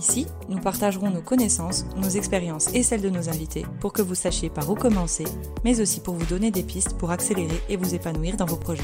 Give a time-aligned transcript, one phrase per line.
[0.00, 4.14] Ici, nous partagerons nos connaissances, nos expériences et celles de nos invités pour que vous
[4.14, 5.24] sachiez par où commencer,
[5.62, 8.82] mais aussi pour vous donner des pistes pour accélérer et vous épanouir dans vos projets.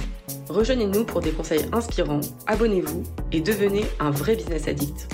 [0.50, 3.02] Rejoignez-nous pour des conseils inspirants, abonnez-vous
[3.32, 5.08] et devenez un vrai business addict.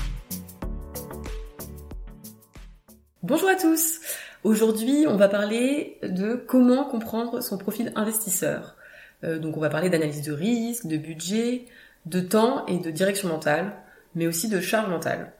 [3.22, 4.00] Bonjour à tous
[4.42, 8.74] Aujourd'hui, on va parler de comment comprendre son profil investisseur.
[9.22, 11.66] Euh, donc on va parler d'analyse de risque, de budget,
[12.06, 13.72] de temps et de direction mentale,
[14.16, 15.32] mais aussi de charge mentale.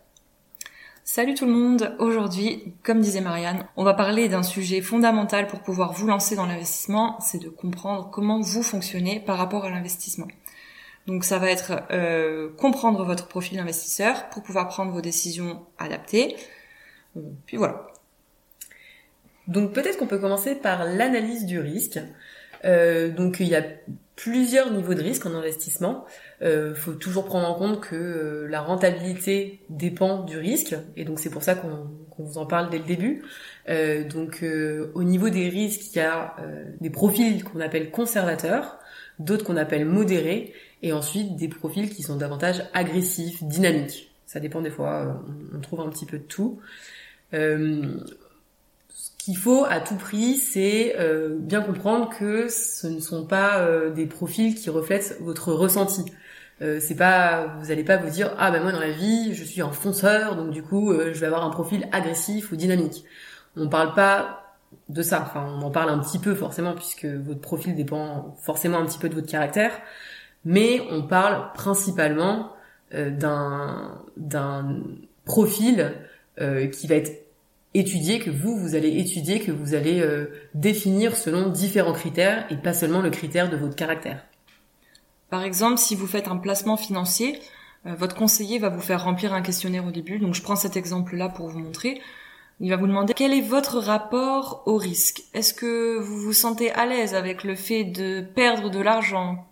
[1.05, 5.61] Salut tout le monde, aujourd'hui, comme disait Marianne, on va parler d'un sujet fondamental pour
[5.61, 10.29] pouvoir vous lancer dans l'investissement, c'est de comprendre comment vous fonctionnez par rapport à l'investissement.
[11.09, 16.37] Donc ça va être euh, comprendre votre profil investisseur pour pouvoir prendre vos décisions adaptées.
[17.47, 17.89] Puis voilà.
[19.49, 21.99] Donc peut-être qu'on peut commencer par l'analyse du risque.
[22.65, 23.65] Euh, donc il y a
[24.17, 26.05] plusieurs niveaux de risque en investissement.
[26.41, 31.05] Il euh, faut toujours prendre en compte que euh, la rentabilité dépend du risque, et
[31.05, 33.23] donc c'est pour ça qu'on vous en parle dès le début.
[33.69, 34.45] Euh, donc
[34.95, 36.37] au niveau des risques, il y a
[36.81, 38.79] des profils qu'on appelle conservateurs,
[39.19, 40.53] d'autres qu'on appelle modérés,
[40.83, 44.11] et ensuite des profils qui sont davantage agressifs, dynamiques.
[44.27, 45.23] Ça dépend des fois,
[45.55, 46.61] on, trouve un petit peu de tout
[49.25, 53.91] qu'il faut à tout prix, c'est euh, bien comprendre que ce ne sont pas euh,
[53.91, 56.05] des profils qui reflètent votre ressenti.
[56.61, 59.45] Euh, c'est pas, vous allez pas vous dire ah ben moi dans la vie je
[59.45, 63.05] suis un fonceur donc du coup je vais avoir un profil agressif ou dynamique.
[63.57, 64.57] On parle pas
[64.89, 65.23] de ça.
[65.23, 68.99] Enfin on en parle un petit peu forcément puisque votre profil dépend forcément un petit
[68.99, 69.71] peu de votre caractère,
[70.45, 72.53] mais on parle principalement
[72.93, 74.81] d'un d'un
[75.25, 75.93] profil
[76.37, 77.22] qui va être
[77.75, 82.57] étudier, que vous, vous allez étudier, que vous allez euh, définir selon différents critères et
[82.57, 84.25] pas seulement le critère de votre caractère.
[85.31, 87.41] Par exemple, si vous faites un placement financier,
[87.87, 90.19] euh, votre conseiller va vous faire remplir un questionnaire au début.
[90.19, 92.01] Donc je prends cet exemple-là pour vous montrer.
[92.61, 95.23] Il va vous demander quel est votre rapport au risque?
[95.35, 99.47] Est-ce que vous vous sentez à l'aise avec le fait de perdre de l'argent?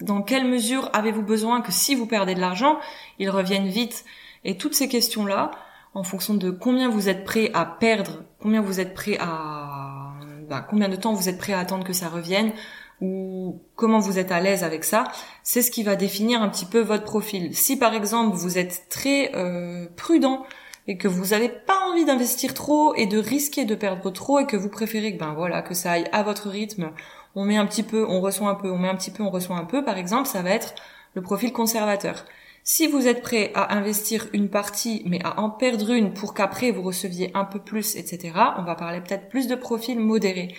[0.00, 2.78] Dans quelle mesure avez-vous besoin que si vous perdez de l'argent,
[3.18, 4.04] il revienne vite?
[4.44, 5.50] Et toutes ces questions-là,
[5.94, 10.12] en fonction de combien vous êtes prêt à perdre, combien vous êtes prêt à,
[10.48, 12.52] bah, combien de temps vous êtes prêt à attendre que ça revienne,
[13.00, 15.04] ou comment vous êtes à l'aise avec ça,
[15.42, 17.56] c'est ce qui va définir un petit peu votre profil.
[17.56, 20.44] Si par exemple vous êtes très euh, prudent
[20.86, 24.46] et que vous n'avez pas envie d'investir trop et de risquer de perdre trop et
[24.46, 26.90] que vous préférez que ben voilà que ça aille à votre rythme,
[27.34, 29.30] on met un petit peu, on reçoit un peu, on met un petit peu, on
[29.30, 30.74] reçoit un peu, par exemple, ça va être
[31.14, 32.24] le profil conservateur.
[32.72, 36.70] Si vous êtes prêt à investir une partie, mais à en perdre une pour qu'après
[36.70, 40.54] vous receviez un peu plus, etc., on va parler peut-être plus de profil modéré.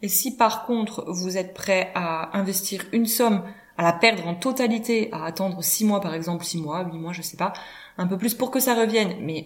[0.00, 3.42] Et si par contre vous êtes prêt à investir une somme,
[3.76, 7.12] à la perdre en totalité, à attendre six mois par exemple, six mois, huit mois,
[7.12, 7.52] je sais pas,
[7.98, 9.44] un peu plus pour que ça revienne, mais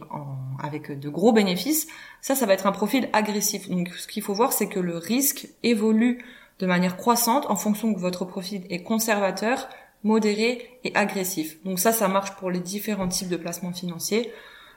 [0.63, 1.87] avec de gros bénéfices,
[2.21, 3.71] ça, ça va être un profil agressif.
[3.71, 6.23] Donc ce qu'il faut voir, c'est que le risque évolue
[6.59, 9.71] de manière croissante en fonction que votre profil est conservateur,
[10.03, 11.63] modéré et agressif.
[11.65, 14.33] Donc ça, ça marche pour les différents types de placements financiers.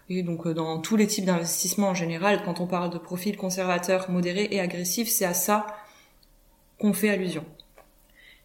[0.09, 3.37] Et donc euh, dans tous les types d'investissements en général, quand on parle de profil
[3.37, 5.67] conservateur, modéré et agressif, c'est à ça
[6.77, 7.45] qu'on fait allusion.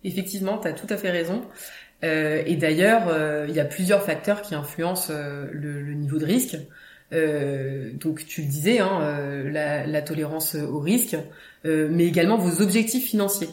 [0.04, 1.42] Effectivement, tu as tout à fait raison.
[2.04, 6.56] Euh, et d'ailleurs, euh, il y a plusieurs facteurs qui influencent le, niveau de risque.
[7.10, 11.16] donc tu le disais, hein, la, la, tolérance au risque,
[11.64, 13.48] mais également vos objectifs financiers.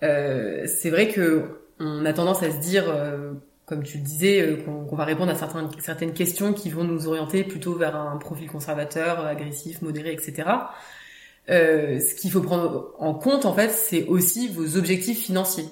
[0.00, 3.32] c'est vrai que on a tendance à se dire, euh,
[3.66, 7.08] comme tu le disais, euh, qu'on va répondre à certaines, certaines questions qui vont nous
[7.08, 10.48] orienter plutôt vers un profil conservateur, agressif, modéré, etc.
[11.50, 15.68] Euh, ce qu'il faut prendre en compte, en fait, c'est aussi vos objectifs financiers.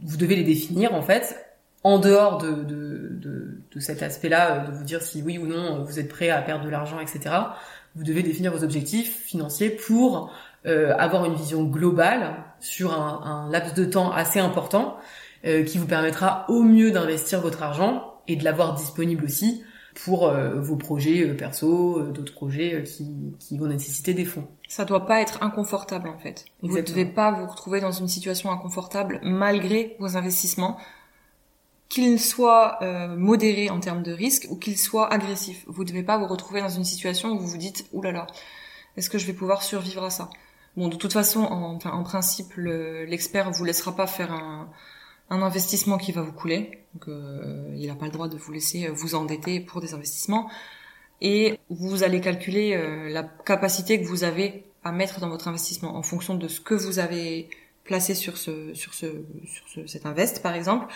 [0.00, 1.36] Vous devez les définir, en fait,
[1.84, 5.84] en dehors de, de, de, de cet aspect-là, de vous dire si oui ou non
[5.84, 7.34] vous êtes prêt à perdre de l'argent, etc.
[7.94, 10.32] Vous devez définir vos objectifs financiers pour
[10.66, 14.98] euh, avoir une vision globale sur un, un, laps de temps assez important
[15.44, 19.62] euh, qui vous permettra au mieux d'investir votre argent et de l'avoir disponible aussi
[20.04, 24.46] pour euh, vos projets perso, d'autres projets qui, qui, vont nécessiter des fonds.
[24.68, 26.44] Ça doit pas être inconfortable en fait.
[26.62, 30.78] Vous ne devez pas vous retrouver dans une situation inconfortable malgré vos investissements,
[31.88, 35.64] qu'ils soient euh, modérés en termes de risque ou qu'ils soient agressifs.
[35.66, 38.26] Vous devez pas vous retrouver dans une situation où vous vous dites oulala,
[38.96, 40.28] est-ce que je vais pouvoir survivre à ça?
[40.76, 44.68] Bon, de toute façon, en, en principe, l'expert vous laissera pas faire un,
[45.30, 46.84] investissement qui va vous couler.
[46.94, 50.50] Donc, euh, il n'a pas le droit de vous laisser vous endetter pour des investissements.
[51.20, 52.80] Et vous allez calculer
[53.10, 56.74] la capacité que vous avez à mettre dans votre investissement en fonction de ce que
[56.74, 57.48] vous avez
[57.84, 59.06] placé sur ce sur ce
[59.46, 60.86] sur ce, cet invest par exemple.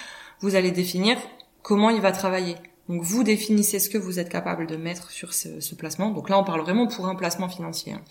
[0.40, 1.19] Vous allez définir
[1.62, 2.56] comment il va travailler.
[2.88, 6.11] Donc vous définissez ce que vous êtes capable de mettre sur ce, ce placement.
[6.11, 7.94] Donc là on parle vraiment pour un placement financier.
[7.94, 8.02] Hein.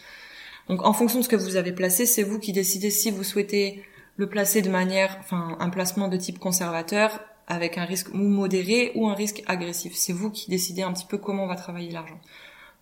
[0.67, 3.23] Donc en fonction de ce que vous avez placé, c'est vous qui décidez si vous
[3.23, 3.83] souhaitez
[4.21, 9.09] le placer de manière, enfin un placement de type conservateur avec un risque modéré ou
[9.09, 9.93] un risque agressif.
[9.95, 12.19] C'est vous qui décidez un petit peu comment va travailler l'argent.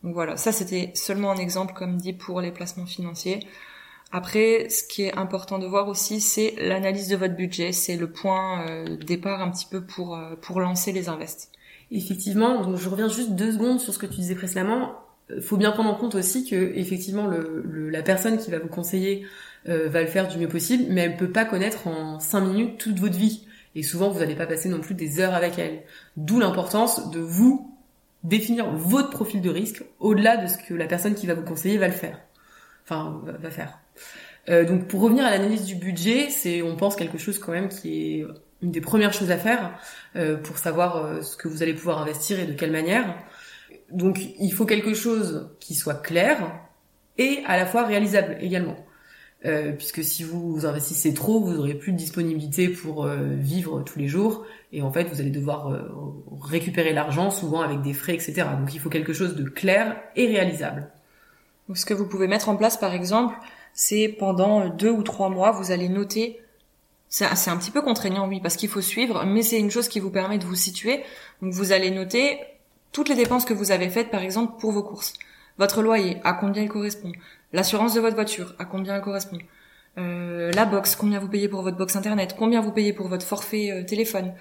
[0.04, 3.40] Donc voilà, ça c'était seulement un exemple comme dit pour les placements financiers.
[4.12, 7.72] Après, ce qui est important de voir aussi, c'est l'analyse de votre budget.
[7.72, 11.52] C'est le point euh, départ un petit peu pour euh, pour lancer les invests.
[11.92, 14.96] Effectivement, donc je reviens juste deux secondes sur ce que tu disais précédemment.
[15.32, 18.68] Euh, faut bien prendre en compte aussi que effectivement le, la personne qui va vous
[18.68, 19.26] conseiller
[19.66, 23.00] va le faire du mieux possible, mais elle peut pas connaître en cinq minutes toute
[23.00, 23.46] votre vie.
[23.76, 25.84] Et souvent, vous n'allez pas passer non plus des heures avec elle.
[26.18, 27.70] D'où l'importance de vous
[28.24, 31.78] définir votre profil de risque au-delà de ce que la personne qui va vous conseiller
[31.78, 32.20] va le faire.
[32.84, 33.80] Enfin, va, faire.
[34.50, 37.70] Euh, donc pour revenir à l'analyse du budget, c'est on pense quelque chose quand même
[37.70, 38.26] qui est
[38.62, 39.78] une des premières choses à faire
[40.16, 43.16] euh, pour savoir euh, ce que vous allez pouvoir investir et de quelle manière.
[43.92, 46.52] Donc il faut quelque chose qui soit clair
[47.18, 48.76] et à la fois réalisable également.
[49.46, 53.98] Euh, puisque si vous investissez trop, vous n'aurez plus de disponibilité pour euh, vivre tous
[53.98, 55.82] les jours, et en fait vous allez devoir euh,
[56.42, 58.48] récupérer l'argent, souvent avec des frais, etc.
[58.60, 60.92] Donc il faut quelque chose de clair et réalisable.
[61.70, 63.36] Donc, ce que vous pouvez mettre en place, par exemple,
[63.74, 66.42] c'est pendant deux ou trois mois, vous allez noter.
[67.10, 70.00] C'est un petit peu contraignant, oui, parce qu'il faut suivre, mais c'est une chose qui
[70.00, 71.04] vous permet de vous situer.
[71.42, 72.40] Donc vous allez noter
[72.92, 75.14] toutes les dépenses que vous avez faites, par exemple, pour vos courses.
[75.60, 77.12] Votre loyer, à combien il correspond?
[77.52, 79.40] L'assurance de votre voiture, à combien elle correspond
[79.98, 83.26] euh, La box, combien vous payez pour votre box internet Combien vous payez pour votre
[83.26, 84.34] forfait euh, téléphone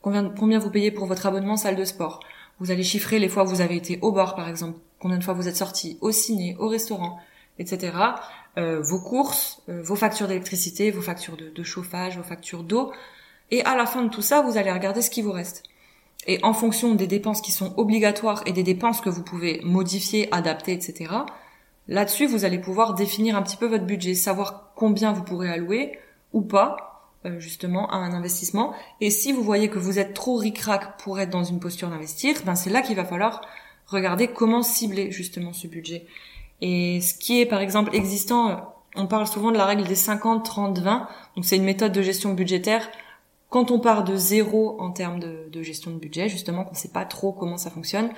[0.00, 2.20] combien, combien vous payez pour votre abonnement salle de sport
[2.60, 4.78] Vous allez chiffrer les fois où vous avez été au bar, par exemple.
[4.98, 7.20] Combien de fois vous êtes sorti au ciné, au restaurant,
[7.58, 7.92] etc.
[8.56, 12.92] Euh, vos courses, vos factures d'électricité, vos factures de, de chauffage, vos factures d'eau.
[13.50, 15.64] Et à la fin de tout ça, vous allez regarder ce qui vous reste.
[16.26, 20.32] Et en fonction des dépenses qui sont obligatoires et des dépenses que vous pouvez modifier,
[20.32, 21.10] adapter, etc.,
[21.88, 25.98] Là-dessus, vous allez pouvoir définir un petit peu votre budget, savoir combien vous pourrez allouer
[26.32, 28.74] ou pas, euh, justement, à un investissement.
[29.00, 32.36] Et si vous voyez que vous êtes trop ric-rac pour être dans une posture d'investir,
[32.44, 33.42] ben c'est là qu'il va falloir
[33.86, 36.06] regarder comment cibler justement ce budget.
[36.62, 38.56] Et ce qui est par exemple existant, euh,
[38.96, 41.08] on parle souvent de la règle des 50, 30, 20.
[41.36, 42.88] Donc c'est une méthode de gestion budgétaire.
[43.50, 46.76] Quand on part de zéro en termes de, de gestion de budget, justement, qu'on ne
[46.76, 48.10] sait pas trop comment ça fonctionne,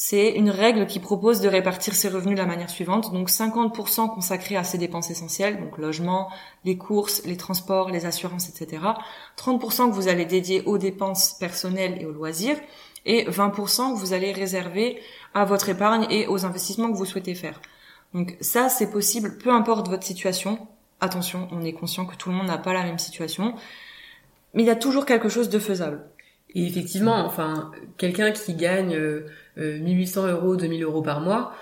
[0.00, 3.12] c'est une règle qui propose de répartir ses revenus de la manière suivante.
[3.12, 6.30] Donc 50% consacrés à ses dépenses essentielles, donc logement,
[6.64, 8.80] les courses, les transports, les assurances, etc.
[9.36, 12.56] 30% que vous allez dédier aux dépenses personnelles et aux loisirs.
[13.06, 15.00] Et 20% que vous allez réserver
[15.34, 17.60] à votre épargne et aux investissements que vous souhaitez faire.
[18.14, 20.68] Donc ça, c'est possible, peu importe votre situation.
[21.00, 23.56] Attention, on est conscient que tout le monde n'a pas la même situation.
[24.54, 26.08] Mais il y a toujours quelque chose de faisable.
[26.54, 28.98] Et effectivement, enfin, quelqu'un qui gagne
[29.56, 31.52] 1800 euh, euros, 2000 euros par mois,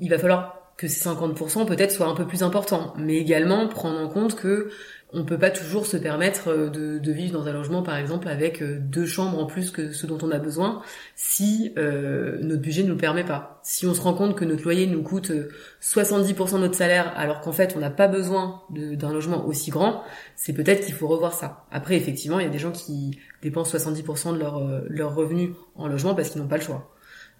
[0.00, 3.98] il va falloir que ces 50% peut-être soient un peu plus importants, mais également prendre
[3.98, 4.70] en compte que
[5.14, 8.62] on peut pas toujours se permettre euh, de, vivre dans un logement, par exemple, avec
[8.62, 10.82] euh, deux chambres en plus que ce dont on a besoin,
[11.16, 13.60] si euh, notre budget ne nous permet pas.
[13.62, 15.30] Si on se rend compte que notre loyer nous coûte
[15.82, 20.02] 70% de notre salaire, alors qu'en fait on n'a pas besoin d'un logement aussi grand,
[20.34, 21.66] c'est peut-être qu'il faut revoir ça.
[21.70, 25.88] Après, effectivement, il y a des gens qui dépensent 70% de leur, leur revenu en
[25.88, 26.90] logement parce qu'ils n'ont pas le choix.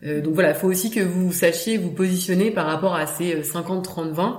[0.02, 3.84] donc voilà, il faut aussi que vous sachiez vous positionner par rapport à ces 50,
[3.84, 4.34] 30, 20 euh,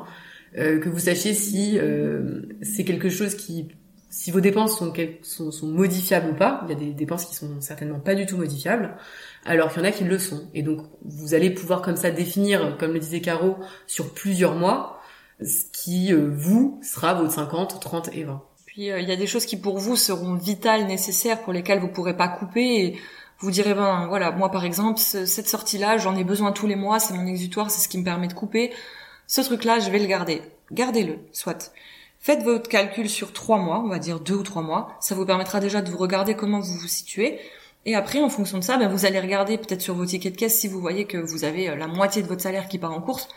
[0.55, 3.69] que vous sachiez si euh, c'est quelque chose qui,
[4.09, 4.93] si vos dépenses sont,
[5.23, 6.63] sont, sont, modifiables ou pas.
[6.65, 8.95] Il y a des dépenses qui sont certainement pas du tout modifiables,
[9.45, 10.47] alors qu'il y en a qui le sont.
[10.53, 13.57] Et donc vous allez pouvoir comme ça définir, comme le disait Caro,
[13.87, 15.01] sur plusieurs mois,
[15.41, 18.43] ce qui euh, vous sera votre 50, 30 et 20.
[18.67, 21.89] Puis il y a des choses qui pour vous seront vitales, nécessaires, pour lesquelles vous
[21.89, 22.85] pourrez pas couper.
[22.85, 22.97] Et
[23.39, 26.99] vous direz ben voilà, moi par exemple, cette sortie-là, j'en ai besoin tous les mois,
[26.99, 28.71] c'est mon exutoire, c'est ce qui me permet de couper
[29.27, 30.41] ce truc-là, je vais le garder.
[30.71, 31.73] Gardez-le, soit.
[32.19, 34.95] Faites votre calcul sur trois mois, on va dire deux ou trois mois.
[35.01, 37.39] Ça vous permettra déjà de vous regarder comment vous vous situez.
[37.85, 40.37] Et après, en fonction de ça, ben, vous allez regarder peut-être sur vos tickets de
[40.37, 42.93] caisse si vous voyez que vous avez euh, la moitié de votre salaire qui part
[42.93, 43.27] en course.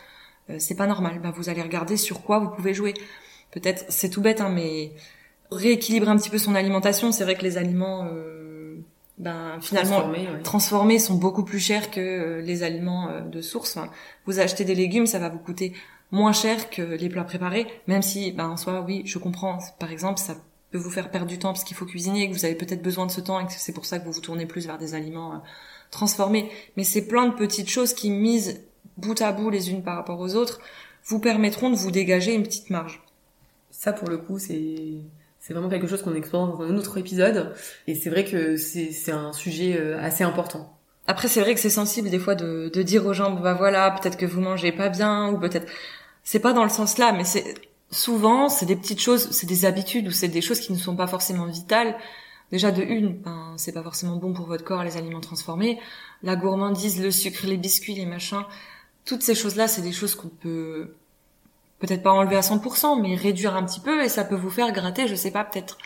[0.49, 1.19] Euh, c'est pas normal.
[1.19, 2.93] Ben, vous allez regarder sur quoi vous pouvez jouer.
[3.51, 4.93] Peut-être, c'est tout bête, hein, mais
[5.51, 7.11] rééquilibrer un petit peu son alimentation.
[7.11, 8.46] C'est vrai que les aliments, euh,
[9.17, 10.11] ben finalement
[10.43, 13.77] transformés, sont beaucoup plus chers que les aliments de source.
[14.25, 15.73] vous achetez des légumes, ça va vous coûter
[16.11, 19.59] moins cher que les plats préparés, même si, ben, en soi, oui, je comprends.
[19.79, 20.35] Par exemple, ça
[20.71, 23.05] peut vous faire perdre du temps parce qu'il faut cuisiner, que vous avez peut-être besoin
[23.05, 24.95] de ce temps et que c'est pour ça que vous vous tournez plus vers des
[24.95, 25.37] aliments euh,
[25.91, 26.49] transformés.
[26.75, 28.61] Mais c'est plein de petites choses qui mises
[28.97, 30.59] bout à bout les unes par rapport aux autres
[31.05, 33.01] vous permettront de vous dégager une petite marge.
[33.71, 34.95] Ça, pour le coup, c'est
[35.47, 37.53] c'est vraiment quelque chose qu'on explore dans un autre épisode.
[37.87, 40.77] Et c'est vrai que c'est un sujet euh, assez important.
[41.07, 43.91] Après, c'est vrai que c'est sensible des fois de, de dire aux gens, bah voilà,
[43.91, 45.65] peut-être que vous mangez pas bien, ou peut-être...
[46.25, 47.53] C'est pas dans le sens là, mais c'est
[47.91, 50.97] souvent, c'est des petites choses, c'est des habitudes, ou c'est des choses qui ne sont
[50.97, 51.95] pas forcément vitales.
[52.51, 55.79] Déjà, de une, ben, c'est pas forcément bon pour votre corps, les aliments transformés.
[56.23, 58.43] La gourmandise, le sucre, les biscuits, les machins,
[59.05, 60.89] toutes ces choses-là, c'est des choses qu'on peut
[61.79, 64.71] peut-être pas enlever à 100%, mais réduire un petit peu et ça peut vous faire
[64.71, 65.77] gratter, je sais pas, peut-être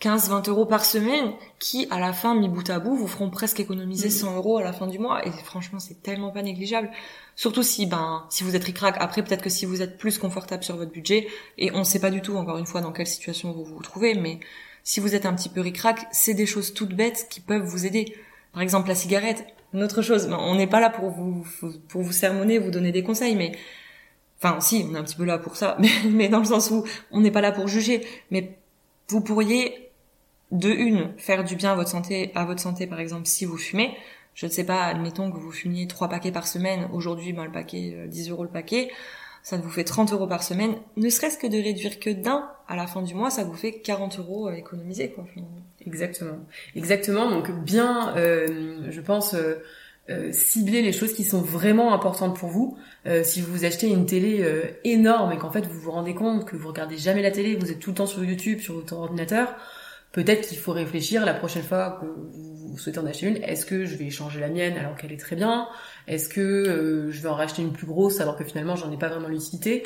[0.00, 3.30] 15, 20 euros par semaine qui, à la fin, mis bout à bout, vous feront
[3.30, 5.26] presque économiser 100 euros à la fin du mois.
[5.26, 6.90] Et franchement, c'est tellement pas négligeable.
[7.34, 8.96] Surtout si, ben, si vous êtes ricrac.
[9.00, 11.26] Après, peut-être que si vous êtes plus confortable sur votre budget,
[11.56, 14.14] et on sait pas du tout, encore une fois, dans quelle situation vous vous trouvez,
[14.14, 14.38] mais
[14.84, 17.84] si vous êtes un petit peu ricrac, c'est des choses toutes bêtes qui peuvent vous
[17.84, 18.14] aider.
[18.52, 19.46] Par exemple, la cigarette.
[19.74, 21.44] Une autre chose, on n'est pas là pour vous,
[21.88, 23.52] pour vous sermonner, vous donner des conseils, mais
[24.42, 26.70] Enfin, si, on est un petit peu là pour ça, mais, mais dans le sens
[26.70, 28.06] où on n'est pas là pour juger.
[28.30, 28.56] Mais
[29.08, 29.90] vous pourriez,
[30.50, 33.56] de une, faire du bien à votre santé, à votre santé, par exemple, si vous
[33.56, 33.96] fumez.
[34.34, 36.88] Je ne sais pas, admettons que vous fumiez trois paquets par semaine.
[36.92, 38.88] Aujourd'hui, ben, le paquet, 10 euh, euros le paquet.
[39.42, 40.76] Ça vous fait 30 euros par semaine.
[40.96, 43.80] Ne serait-ce que de réduire que d'un à la fin du mois, ça vous fait
[43.80, 45.24] 40 euros à économiser, quoi.
[45.84, 46.38] Exactement.
[46.76, 47.30] Exactement.
[47.30, 49.56] Donc, bien, euh, je pense, euh,
[50.10, 52.78] euh, cibler les choses qui sont vraiment importantes pour vous.
[53.06, 56.46] Euh, si vous achetez une télé euh, énorme et qu'en fait vous vous rendez compte
[56.46, 58.94] que vous regardez jamais la télé, vous êtes tout le temps sur YouTube, sur votre
[58.94, 59.54] ordinateur,
[60.12, 63.84] peut-être qu'il faut réfléchir la prochaine fois que vous souhaitez en acheter une, est-ce que
[63.84, 65.68] je vais changer la mienne alors qu'elle est très bien?
[66.06, 69.08] Est-ce que je vais en racheter une plus grosse alors que finalement j'en ai pas
[69.08, 69.82] vraiment l'utilité?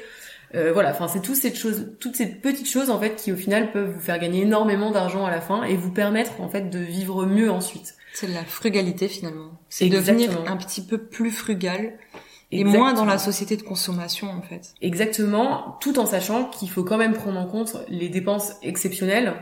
[0.55, 3.73] Voilà, enfin c'est toutes ces choses, toutes ces petites choses en fait qui au final
[3.73, 6.79] peuvent vous faire gagner énormément d'argent à la fin et vous permettre en fait de
[6.79, 7.97] vivre mieux ensuite.
[8.13, 9.59] C'est la frugalité finalement.
[9.69, 11.99] C'est devenir un petit peu plus frugal
[12.53, 14.75] et moins dans la société de consommation en fait.
[14.83, 19.35] Exactement, tout en sachant qu'il faut quand même prendre en compte les dépenses exceptionnelles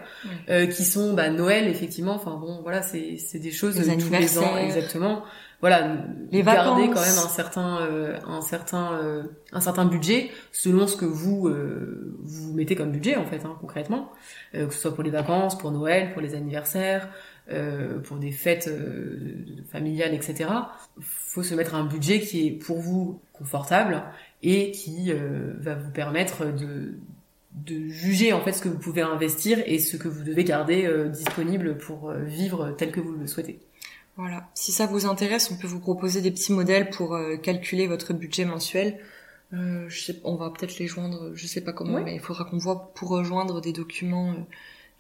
[0.49, 2.15] euh, qui sont bah, Noël effectivement.
[2.15, 5.25] Enfin bon, voilà, c'est c'est des choses les tous les ans exactement.
[5.61, 5.95] Voilà,
[6.31, 10.97] les garder quand même un certain euh, un certain euh, un certain budget selon ce
[10.97, 14.11] que vous euh, vous mettez comme budget en fait hein, concrètement,
[14.55, 17.11] que ce soit pour les vacances, pour Noël, pour les anniversaires.
[17.53, 20.51] Euh, pour des fêtes euh, familiales, etc.
[21.01, 24.05] Faut se mettre un budget qui est pour vous confortable
[24.43, 26.95] et qui euh, va vous permettre de
[27.53, 30.89] de juger en fait ce que vous pouvez investir et ce que vous devez garder
[31.09, 33.59] disponible pour vivre tel que vous le souhaitez.
[34.17, 34.49] Voilà.
[34.55, 38.45] Si ça vous intéresse, on peut vous proposer des petits modèles pour calculer votre budget
[38.45, 39.01] mensuel.
[39.53, 42.45] Euh, je sais, on va peut-être les joindre, je sais pas comment, mais il faudra
[42.45, 44.35] qu'on voit pour rejoindre des documents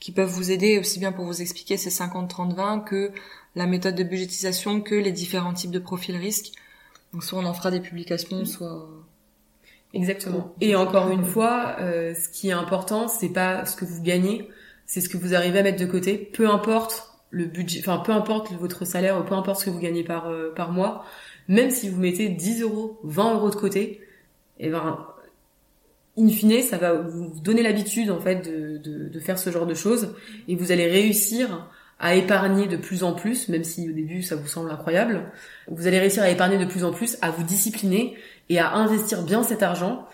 [0.00, 3.12] qui peuvent vous aider aussi bien pour vous expliquer ces 50-30-20 que
[3.54, 6.52] la méthode de budgétisation, que les différents types de profils risques.
[7.12, 8.88] Donc soit on en fera des publications, soit...
[9.92, 10.54] Exactement.
[10.60, 14.48] Et encore une fois, euh, ce qui est important, c'est pas ce que vous gagnez,
[14.86, 16.16] c'est ce que vous arrivez à mettre de côté.
[16.16, 20.04] Peu importe le budget, enfin peu importe votre salaire, peu importe ce que vous gagnez
[20.04, 21.04] par euh, par mois,
[21.48, 24.00] même si vous mettez 10 euros, 20 euros de côté,
[24.60, 25.06] et eh ben
[26.20, 29.66] in fine, ça va vous donner l'habitude en fait de, de, de, faire ce genre
[29.66, 30.14] de choses
[30.48, 34.36] et vous allez réussir à épargner de plus en plus, même si au début ça
[34.36, 35.30] vous semble incroyable.
[35.68, 38.16] Vous allez réussir à épargner de plus en plus, à vous discipliner
[38.48, 40.06] et à investir bien cet argent.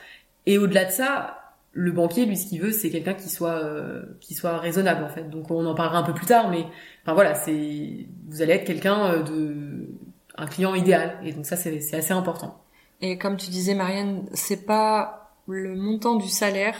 [0.47, 1.39] Et au-delà de ça,
[1.73, 5.09] le banquier, lui, ce qu'il veut, c'est quelqu'un qui soit euh, qui soit raisonnable en
[5.09, 5.29] fait.
[5.31, 6.65] Donc on en parlera un peu plus tard, mais
[7.03, 9.89] enfin voilà, c'est vous allez être quelqu'un euh, de
[10.37, 11.19] un client idéal.
[11.25, 12.63] Et donc ça, c'est assez important.
[13.01, 16.76] Et comme tu disais, Marianne, c'est pas le montant du salaire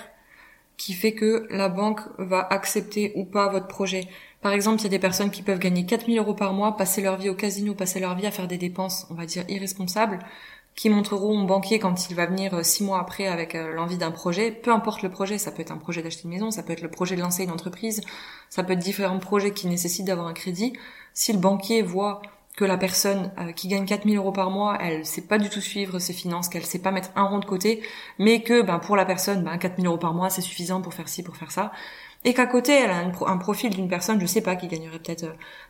[0.76, 4.08] qui fait que la banque va accepter ou pas votre projet.
[4.42, 7.00] Par exemple, il y a des personnes qui peuvent gagner 4000 euros par mois, passer
[7.00, 10.18] leur vie au casino, passer leur vie à faire des dépenses, on va dire, irresponsables,
[10.75, 13.96] qui montreront au banquier quand il va venir euh, six mois après avec euh, l'envie
[13.96, 16.62] d'un projet, peu importe le projet, ça peut être un projet d'acheter une maison, ça
[16.62, 18.02] peut être le projet de lancer une entreprise,
[18.50, 20.75] ça peut être différents projets qui nécessitent d'avoir un crédit.
[21.14, 22.20] Si le banquier voit
[22.56, 25.60] que la personne euh, qui gagne 4000 euros par mois, elle sait pas du tout
[25.60, 27.82] suivre ses finances, qu'elle sait pas mettre un rond de côté,
[28.18, 31.08] mais que ben pour la personne, ben 4000 euros par mois, c'est suffisant pour faire
[31.08, 31.70] ci, pour faire ça,
[32.25, 35.26] et qu'à côté, elle a un, profil d'une personne, je sais pas, qui gagnerait peut-être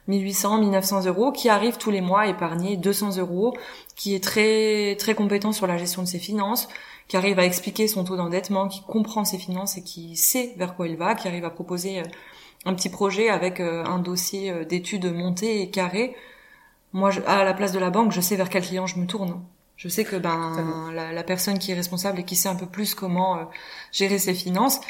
[0.06, 3.56] 1800, euh, 1900 euros, qui arrive tous les mois à épargner 200 euros,
[3.96, 6.68] qui est très très compétent sur la gestion de ses finances,
[7.08, 10.76] qui arrive à expliquer son taux d'endettement, qui comprend ses finances et qui sait vers
[10.76, 12.04] quoi il va, qui arrive à proposer euh,
[12.64, 16.16] un petit projet avec un dossier d'études monté et carré
[16.96, 19.42] moi, à la place de la banque, je sais vers quel client je me tourne.
[19.76, 22.94] Je sais que ben la, personne qui est responsable et qui sait un peu plus
[22.94, 23.44] comment euh,
[23.92, 24.80] gérer ses finances,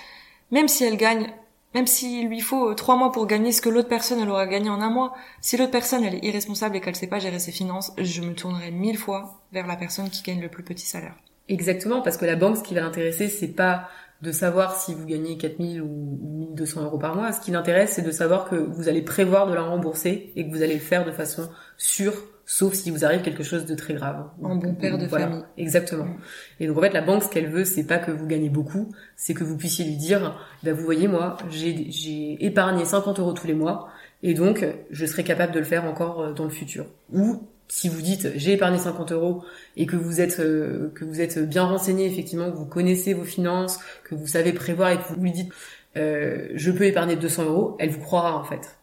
[0.53, 1.33] même si elle gagne
[1.75, 4.71] Même s'il lui faut trois mois pour gagner ce que l'autre personne elle aura gagné
[4.71, 7.51] en un mois, si l'autre personne elle est irresponsable et qu'elle sait pas gérer ses
[7.51, 11.17] finances, je me tournerai mille fois vers la personne qui gagne le plus petit salaire.
[11.49, 13.89] Exactement, parce que la banque, ce qui va l'intéresser, c'est pas
[14.23, 17.33] de savoir si vous gagnez 4000 ou 1200 euros par mois.
[17.33, 20.51] Ce qui l'intéresse, c'est de savoir que vous allez prévoir de la rembourser et que
[20.51, 22.15] vous allez le faire de façon sûre,
[22.47, 24.25] sauf si vous arrive quelque chose de très grave.
[24.43, 25.43] Un bon père de famille.
[25.59, 26.05] Exactement.
[26.05, 26.19] Mm.
[26.61, 28.91] Et donc en fait, la banque, ce qu'elle veut, c'est pas que vous gagnez beaucoup,
[29.17, 33.47] c'est que vous puissiez lui dire, bah, vous voyez, moi, j'ai, épargné 50 euros tous
[33.47, 33.89] les mois,
[34.23, 36.87] et donc je serai capable de le faire encore euh, dans le futur.
[37.13, 39.45] Ou si vous dites j'ai épargné 50 euros
[39.77, 43.25] et que vous êtes euh, que vous êtes bien renseigné effectivement que vous connaissez vos
[43.25, 45.53] finances que vous savez prévoir et que vous lui dites
[45.97, 48.77] euh, je peux épargner 200 euros elle vous croira en fait.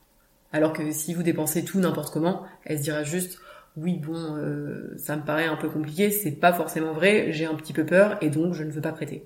[0.52, 3.40] Alors que si vous dépensez tout n'importe comment elle se dira juste
[3.78, 7.56] oui bon euh, ça me paraît un peu compliqué c'est pas forcément vrai j'ai un
[7.56, 9.24] petit peu peur et donc je ne veux pas prêter.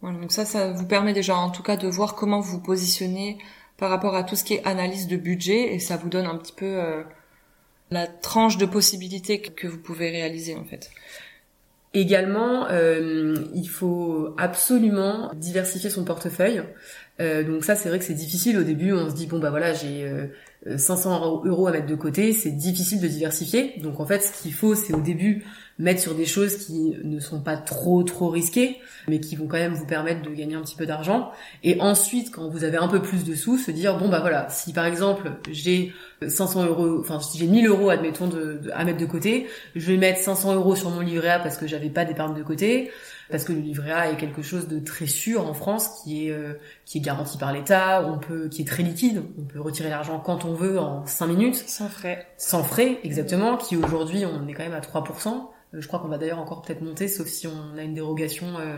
[0.00, 3.38] Voilà donc ça ça vous permet déjà en tout cas de voir comment vous positionnez
[3.76, 6.36] par rapport à tout ce qui est analyse de budget et ça vous donne un
[6.36, 7.02] petit peu
[7.90, 10.90] la tranche de possibilités que vous pouvez réaliser en fait.
[11.92, 16.62] Également, euh, il faut absolument diversifier son portefeuille.
[17.20, 18.92] Euh, donc ça, c'est vrai que c'est difficile au début.
[18.92, 20.08] On se dit bon bah voilà, j'ai
[20.76, 23.74] 500 euh, euros à mettre de côté, c'est difficile de diversifier.
[23.82, 25.44] Donc en fait, ce qu'il faut, c'est au début
[25.80, 28.76] mettre sur des choses qui ne sont pas trop trop risquées,
[29.08, 31.32] mais qui vont quand même vous permettre de gagner un petit peu d'argent.
[31.64, 34.48] Et ensuite, quand vous avez un peu plus de sous, se dire bon bah voilà,
[34.50, 35.92] si par exemple j'ai
[36.26, 39.96] 500 euros, enfin si j'ai 1000 euros admettons de, à mettre de côté, je vais
[39.96, 42.90] mettre 500 euros sur mon livret A parce que j'avais pas d'épargne de côté
[43.30, 46.30] parce que le livret A est quelque chose de très sûr en France, qui est
[46.32, 49.88] euh, qui est garanti par l'État, on peut, qui est très liquide, on peut retirer
[49.88, 54.46] l'argent quand on veut en 5 minutes, sans frais, sans frais exactement, qui aujourd'hui on
[54.48, 55.48] est quand même à 3%.
[55.74, 58.58] Euh, je crois qu'on va d'ailleurs encore peut-être monter, sauf si on a une dérogation
[58.58, 58.76] euh,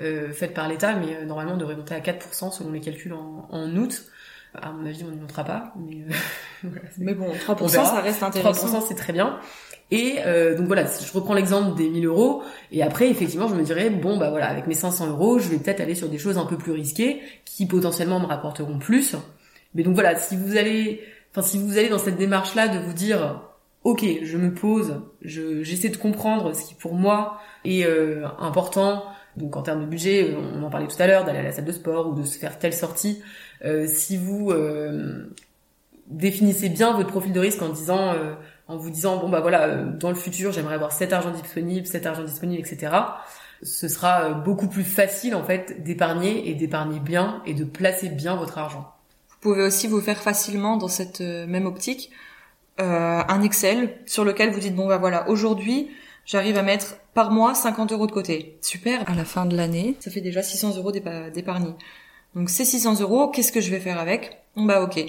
[0.00, 3.48] euh faite par l'État, mais normalement on devrait monter à 4% selon les calculs en,
[3.50, 4.04] en août.
[4.54, 6.06] À mon avis, on n'y montera pas, mais,
[6.98, 8.78] mais bon, 3% ça reste intéressant.
[8.78, 9.38] 3% c'est très bien.
[9.90, 13.62] Et euh, donc voilà, je reprends l'exemple des 1000 euros, et après effectivement je me
[13.62, 16.38] dirais bon bah voilà avec mes 500 euros, je vais peut-être aller sur des choses
[16.38, 19.14] un peu plus risquées qui potentiellement me rapporteront plus.
[19.74, 22.78] Mais donc voilà, si vous allez, enfin si vous allez dans cette démarche là de
[22.80, 23.40] vous dire
[23.86, 29.04] ok, je me pose, je, j'essaie de comprendre ce qui pour moi est euh, important.
[29.36, 31.66] Donc en termes de budget, on en parlait tout à l'heure, d'aller à la salle
[31.66, 33.22] de sport ou de se faire telle sortie.
[33.64, 35.30] Euh, si vous euh,
[36.06, 38.14] définissez bien votre profil de risque en disant
[38.68, 41.86] en vous disant bon bah voilà euh, dans le futur j'aimerais avoir cet argent disponible,
[41.86, 42.92] cet argent disponible, etc.
[43.62, 48.08] Ce sera euh, beaucoup plus facile en fait d'épargner et d'épargner bien et de placer
[48.08, 48.92] bien votre argent.
[49.28, 52.10] Vous pouvez aussi vous faire facilement dans cette euh, même optique
[52.80, 55.90] euh, un Excel sur lequel vous dites bon bah voilà aujourd'hui
[56.26, 58.58] j'arrive à mettre par mois 50 euros de côté.
[58.60, 59.08] Super.
[59.08, 61.74] À la fin de l'année, ça fait déjà 600 euros d'épargne.
[62.34, 64.42] Donc ces 600 euros, qu'est-ce que je vais faire avec?
[64.56, 65.02] Bon bah ok.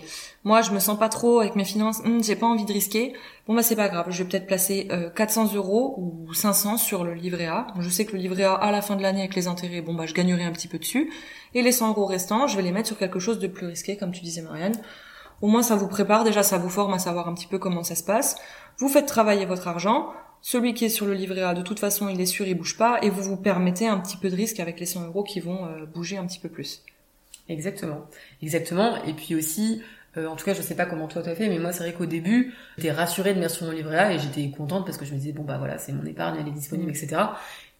[0.45, 3.13] Moi je me sens pas trop avec mes finances, hmm, j'ai pas envie de risquer.
[3.47, 7.03] Bon bah c'est pas grave, je vais peut-être placer 400 euh, euros ou 500 sur
[7.03, 7.67] le livret A.
[7.80, 9.93] Je sais que le livret A à la fin de l'année avec les intérêts, bon
[9.93, 11.12] bah je gagnerai un petit peu dessus.
[11.53, 13.97] Et les 100 euros restants, je vais les mettre sur quelque chose de plus risqué,
[13.97, 14.75] comme tu disais Marianne.
[15.41, 17.84] Au moins ça vous prépare, déjà ça vous forme à savoir un petit peu comment
[17.84, 18.38] ça se passe.
[18.80, 20.12] Vous faites travailler votre argent.
[20.41, 22.78] Celui qui est sur le livret A, de toute façon, il est sûr, il bouge
[22.78, 25.39] pas, et vous vous permettez un petit peu de risque avec les 100 euros qui
[25.39, 26.84] vont euh, bouger un petit peu plus.
[27.50, 28.06] Exactement,
[28.41, 29.04] exactement.
[29.06, 29.82] Et puis aussi,
[30.17, 31.93] euh, en tout cas, je sais pas comment toi t'as fait, mais moi c'est vrai
[31.93, 35.06] qu'au début, j'étais rassurée de mettre sur mon livret A et j'étais contente parce que
[35.06, 37.17] je me disais bon bah voilà, c'est mon épargne, elle est disponible, etc.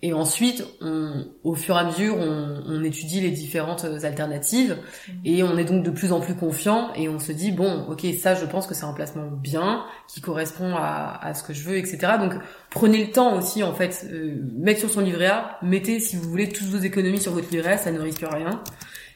[0.04, 4.78] Et ensuite, on, au fur et à mesure, on, on étudie les différentes alternatives
[5.26, 8.06] et on est donc de plus en plus confiant et on se dit bon, ok,
[8.20, 11.64] ça, je pense que c'est un placement bien qui correspond à, à, ce que je
[11.68, 11.98] veux, etc.
[12.20, 12.34] Donc
[12.70, 16.30] prenez le temps aussi en fait, euh, mettre sur son livret A, mettez si vous
[16.30, 18.62] voulez toutes vos économies sur votre livret A, ça ne risque rien.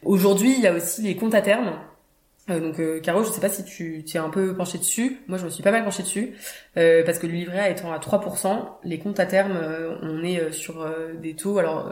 [0.03, 1.73] Aujourd'hui, il y a aussi les comptes à terme.
[2.49, 5.19] Euh, donc euh, Caro, je sais pas si tu t'es un peu penché dessus.
[5.27, 6.33] Moi, je me suis pas mal penché dessus
[6.77, 10.23] euh, parce que le livret A étant à 3%, les comptes à terme, euh, on
[10.23, 10.85] est sur
[11.21, 11.59] des taux.
[11.59, 11.91] Alors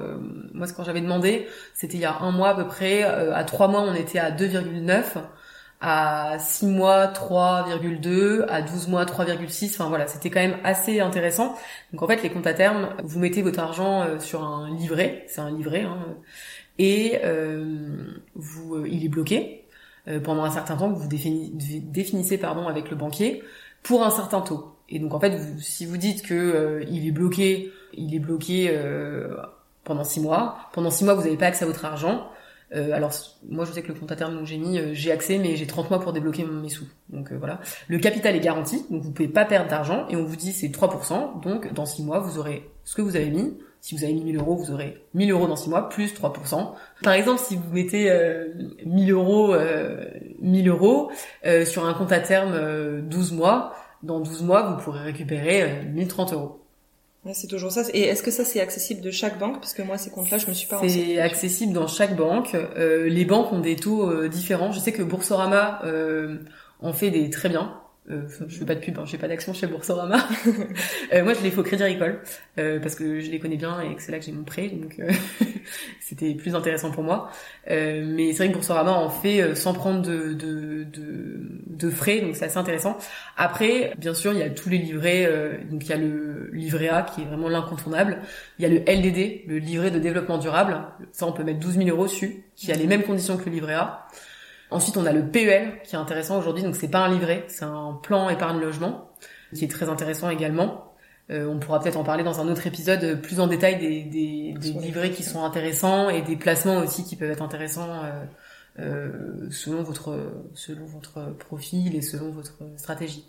[0.53, 3.03] moi, quand j'avais demandé, c'était il y a un mois à peu près.
[3.03, 5.03] à 3 mois, on était à 2,9.
[5.81, 8.45] À 6 mois, 3,2.
[8.49, 9.75] À 12 mois, 3,6.
[9.75, 11.55] Enfin voilà, c'était quand même assez intéressant.
[11.93, 15.25] Donc en fait, les comptes à terme, vous mettez votre argent sur un livret.
[15.27, 15.83] C'est un livret.
[15.83, 15.99] Hein,
[16.79, 19.58] et euh, vous, euh, il est bloqué
[20.07, 23.43] euh, pendant un certain temps que vous définissez, pardon avec le banquier
[23.83, 24.75] pour un certain taux.
[24.89, 28.75] Et donc en fait, si vous dites que il est bloqué, il est bloqué
[29.83, 30.57] pendant six mois.
[30.73, 32.27] Pendant six mois, vous n'avez pas accès à votre argent.
[32.71, 33.11] alors
[33.47, 35.89] moi je sais que le compte à terme j'ai mis j'ai accès mais j'ai 30
[35.89, 36.87] mois pour débloquer mes sous.
[37.09, 37.59] Donc voilà.
[37.87, 40.69] Le capital est garanti, donc vous pouvez pas perdre d'argent et on vous dit c'est
[40.69, 44.13] 3%, donc dans six mois vous aurez ce que vous avez mis Si vous avez
[44.13, 46.73] mis 1000 euros, vous aurez 1000 euros dans 6 mois, plus 3%.
[47.01, 48.49] Par exemple, si vous mettez euh,
[48.85, 50.05] 1000 euros, euh,
[50.41, 51.11] 1000 euros
[51.45, 56.33] euh, sur un compte à terme 12 mois, dans 12 mois, vous pourrez récupérer 1030
[56.33, 56.59] euros.
[57.25, 57.83] Ouais, c'est toujours ça.
[57.93, 59.59] Et est-ce que ça c'est accessible de chaque banque?
[59.59, 62.55] Parce que moi ces comptes-là, je me suis pas C'est accessible dans chaque banque.
[62.77, 64.71] les banques ont des taux différents.
[64.71, 65.81] Je sais que Boursorama
[66.81, 67.78] en fait des très bien.
[68.11, 70.17] Euh, je fais pas de pub, hein, je fais pas d'action chez Boursorama.
[71.13, 72.19] euh, moi, je les fais au Crédit Agricole
[72.57, 74.67] euh, parce que je les connais bien et que c'est là que j'ai mon prêt,
[74.69, 75.11] donc euh,
[75.99, 77.29] c'était plus intéressant pour moi.
[77.69, 81.89] Euh, mais c'est vrai que Boursorama en fait euh, sans prendre de, de, de, de
[81.91, 82.97] frais, donc c'est assez intéressant.
[83.37, 85.29] Après, bien sûr, il y a tous les livrets.
[85.69, 88.19] donc il y a le livret A qui est vraiment l'incontournable.
[88.57, 90.81] Il y a le LDD, le livret de développement durable.
[91.11, 93.51] Ça, on peut mettre 12 000 euros dessus, qui a les mêmes conditions que le
[93.51, 94.07] livret A.
[94.71, 96.63] Ensuite, on a le PEL qui est intéressant aujourd'hui.
[96.63, 99.09] Donc, c'est pas un livret, c'est un plan épargne logement
[99.53, 100.85] qui est très intéressant également.
[101.31, 104.53] Euh, on pourra peut-être en parler dans un autre épisode plus en détail des, des,
[104.53, 108.25] des livrets qui sont intéressants et des placements aussi qui peuvent être intéressants euh,
[108.79, 110.17] euh, selon votre
[110.55, 113.25] selon votre profil et selon votre stratégie.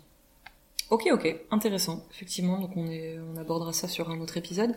[0.89, 2.03] Ok, ok, intéressant.
[2.11, 4.75] Effectivement, donc on est on abordera ça sur un autre épisode.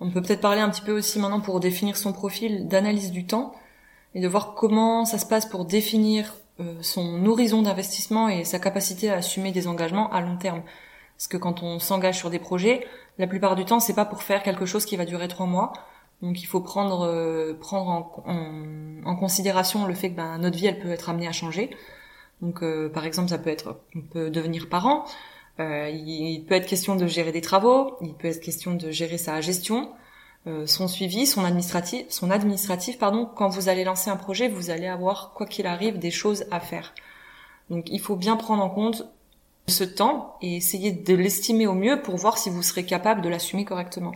[0.00, 3.26] On peut peut-être parler un petit peu aussi maintenant pour définir son profil d'analyse du
[3.26, 3.54] temps
[4.14, 8.58] et de voir comment ça se passe pour définir euh, son horizon d'investissement et sa
[8.58, 10.62] capacité à assumer des engagements à long terme.
[11.16, 12.86] Parce que quand on s'engage sur des projets,
[13.18, 15.72] la plupart du temps, c'est pas pour faire quelque chose qui va durer trois mois.
[16.22, 20.66] Donc il faut prendre euh, prendre en, en, considération le fait que ben, notre vie
[20.66, 21.70] elle peut être amenée à changer.
[22.42, 25.04] Donc euh, par exemple ça peut être on peut devenir parent,
[25.60, 29.18] il, il, peut être question de gérer des travaux, il peut être question de gérer
[29.18, 29.97] sa gestion, euh,
[30.64, 34.86] son suivi, son administratif, son administratif, pardon, quand vous allez lancer un projet, vous allez
[34.86, 36.94] avoir, quoi qu'il arrive, des choses à faire.
[37.70, 39.04] Donc il faut bien prendre en compte
[39.66, 43.28] ce temps et essayer de l'estimer au mieux pour voir si vous serez capable de
[43.28, 44.14] l'assumer correctement.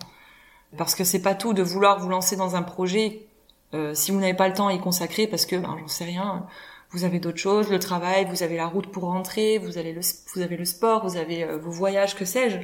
[0.76, 3.26] Parce que c'est pas tout de vouloir vous lancer dans un projet
[3.74, 6.04] euh, si vous n'avez pas le temps à y consacrer parce que ben, j'en sais
[6.04, 6.46] rien,
[6.90, 10.00] vous avez d'autres choses, le travail, vous avez la route pour rentrer, vous avez le,
[10.34, 12.58] vous avez le sport, vous avez euh, vos voyages, que sais-je.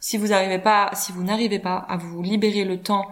[0.00, 3.10] Si vous n'arrivez pas, à vous libérer le temps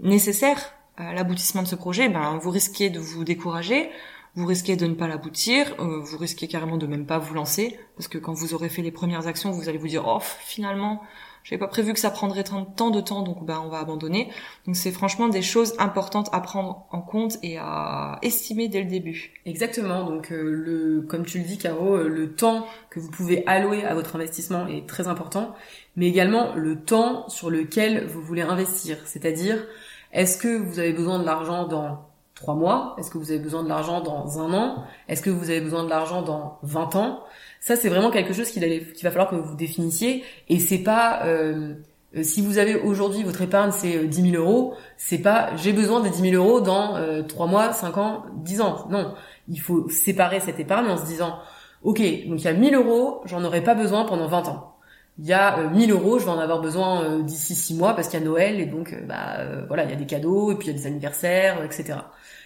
[0.00, 3.90] nécessaire à l'aboutissement de ce projet, ben vous risquez de vous décourager,
[4.34, 7.78] vous risquez de ne pas l'aboutir, euh, vous risquez carrément de même pas vous lancer,
[7.96, 11.02] parce que quand vous aurez fait les premières actions, vous allez vous dire oh finalement
[11.42, 14.30] j'avais pas prévu que ça prendrait tant de temps, donc ben on va abandonner.
[14.66, 18.88] Donc c'est franchement des choses importantes à prendre en compte et à estimer dès le
[18.88, 19.32] début.
[19.46, 20.04] Exactement.
[20.04, 23.84] Donc euh, le, comme tu le dis, Caro, euh, le temps que vous pouvez allouer
[23.84, 25.54] à votre investissement est très important,
[25.96, 28.98] mais également le temps sur lequel vous voulez investir.
[29.06, 29.66] C'est-à-dire,
[30.12, 32.09] est-ce que vous avez besoin de l'argent dans
[32.40, 34.84] trois mois Est-ce que vous avez besoin de l'argent dans un an?
[35.08, 37.20] Est-ce que vous avez besoin de l'argent dans 20 ans?
[37.60, 38.62] Ça, c'est vraiment quelque chose qu'il
[39.02, 40.24] va falloir que vous définissiez.
[40.48, 41.74] Et c'est pas euh,
[42.16, 45.72] euh, si vous avez aujourd'hui votre épargne c'est 10 euh, 000 euros, c'est pas j'ai
[45.72, 48.86] besoin des 10 000 euros dans euh, 3 mois, 5 ans, 10 ans.
[48.90, 49.14] Non,
[49.48, 51.38] il faut séparer cette épargne en se disant
[51.82, 51.98] ok
[52.28, 54.76] donc il y a 1000 euros, j'en aurai pas besoin pendant 20 ans.
[55.18, 58.18] Il y a 1000 euros, je vais en avoir besoin d'ici 6 mois parce qu'il
[58.18, 60.70] y a Noël et donc bah voilà il y a des cadeaux et puis il
[60.72, 61.98] y a des anniversaires etc.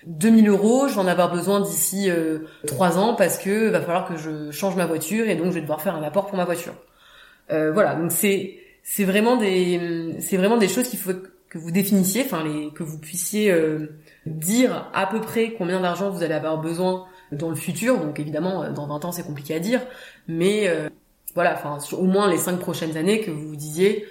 [0.06, 4.06] 2000 euros, je vais en avoir besoin d'ici euh, 3 ans parce que va falloir
[4.06, 6.44] que je change ma voiture et donc je vais devoir faire un apport pour ma
[6.44, 6.74] voiture.
[7.50, 11.12] Euh, voilà, donc c'est c'est vraiment des c'est vraiment des choses qu'il faut
[11.48, 16.10] que vous définissiez, enfin les que vous puissiez euh, dire à peu près combien d'argent
[16.10, 17.98] vous allez avoir besoin dans le futur.
[17.98, 19.80] Donc évidemment, dans 20 ans, c'est compliqué à dire,
[20.28, 20.70] mais
[21.34, 24.06] voilà, enfin au moins les 5 prochaines années que vous vous disiez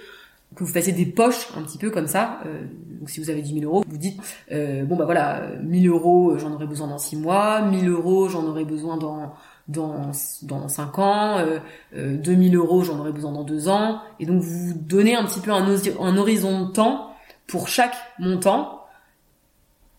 [0.56, 2.40] que vous fassiez des poches un petit peu comme ça.
[2.46, 2.64] Euh,
[3.00, 4.20] donc si vous avez 10 000 euros, vous dites
[4.52, 8.46] euh, bon bah voilà, 1000 euros j'en aurai besoin dans 6 mois, 1000 euros j'en
[8.46, 9.34] aurai besoin dans
[9.68, 10.12] dans
[10.44, 14.42] dans 5 ans, euh, 2000 euh, euros j'en aurai besoin dans 2 ans, et donc
[14.42, 17.14] vous donnez un petit peu un, un horizon de temps
[17.48, 18.86] pour chaque montant,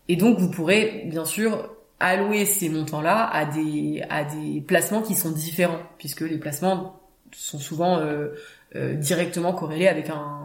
[0.07, 5.15] et donc vous pourrez bien sûr allouer ces montants-là à des à des placements qui
[5.15, 6.99] sont différents, puisque les placements
[7.35, 8.29] sont souvent euh,
[8.75, 10.44] euh, directement corrélé avec un,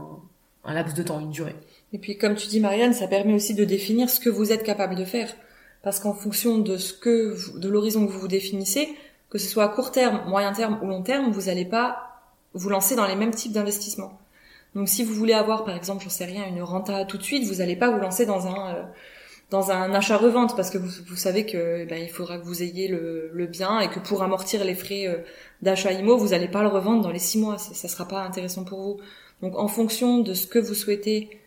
[0.65, 1.57] un laps de temps, une durée.
[1.93, 4.63] Et puis, comme tu dis, Marianne, ça permet aussi de définir ce que vous êtes
[4.63, 5.35] capable de faire.
[5.83, 8.89] Parce qu'en fonction de ce que, de l'horizon que vous vous définissez,
[9.31, 12.21] que ce soit à court terme, moyen terme ou long terme, vous n'allez pas
[12.53, 14.19] vous lancer dans les mêmes types d'investissements.
[14.75, 17.45] Donc, si vous voulez avoir, par exemple, j'en sais rien, une renta tout de suite,
[17.45, 18.83] vous n'allez pas vous lancer dans un, euh,
[19.51, 22.87] dans un achat-revente parce que vous, vous savez que ben, il faudra que vous ayez
[22.87, 25.19] le, le, bien et que pour amortir les frais euh,
[25.63, 28.21] d'achat IMO, vous n'allez pas le revendre dans les six mois, ça, ça sera pas
[28.23, 29.01] intéressant pour vous.
[29.43, 31.41] Donc en fonction de ce que vous souhaitez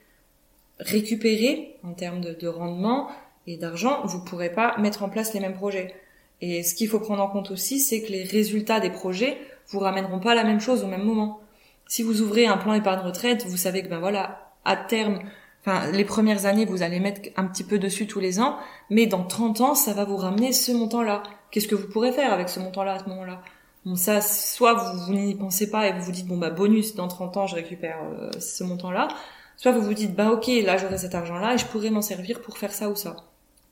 [0.79, 3.10] récupérer en termes de, de rendement
[3.47, 5.93] et d'argent, vous pourrez pas mettre en place les mêmes projets.
[6.41, 9.38] Et ce qu'il faut prendre en compte aussi, c'est que les résultats des projets
[9.69, 11.39] vous ramèneront pas la même chose au même moment.
[11.88, 15.19] Si vous ouvrez un plan épargne retraite, vous savez que ben voilà, à terme,
[15.62, 18.58] enfin les premières années, vous allez mettre un petit peu dessus tous les ans,
[18.89, 21.23] mais dans 30 ans, ça va vous ramener ce montant-là.
[21.51, 23.41] Qu'est-ce que vous pourrez faire avec ce montant-là à ce moment-là?
[23.85, 26.95] Bon, ça, soit vous, vous n'y pensez pas et vous vous dites bon bah bonus
[26.95, 29.09] dans 30 ans, je récupère euh, ce montant-là,
[29.57, 32.41] soit vous vous dites bah ok là j'aurai cet argent-là et je pourrais m'en servir
[32.41, 33.17] pour faire ça ou ça.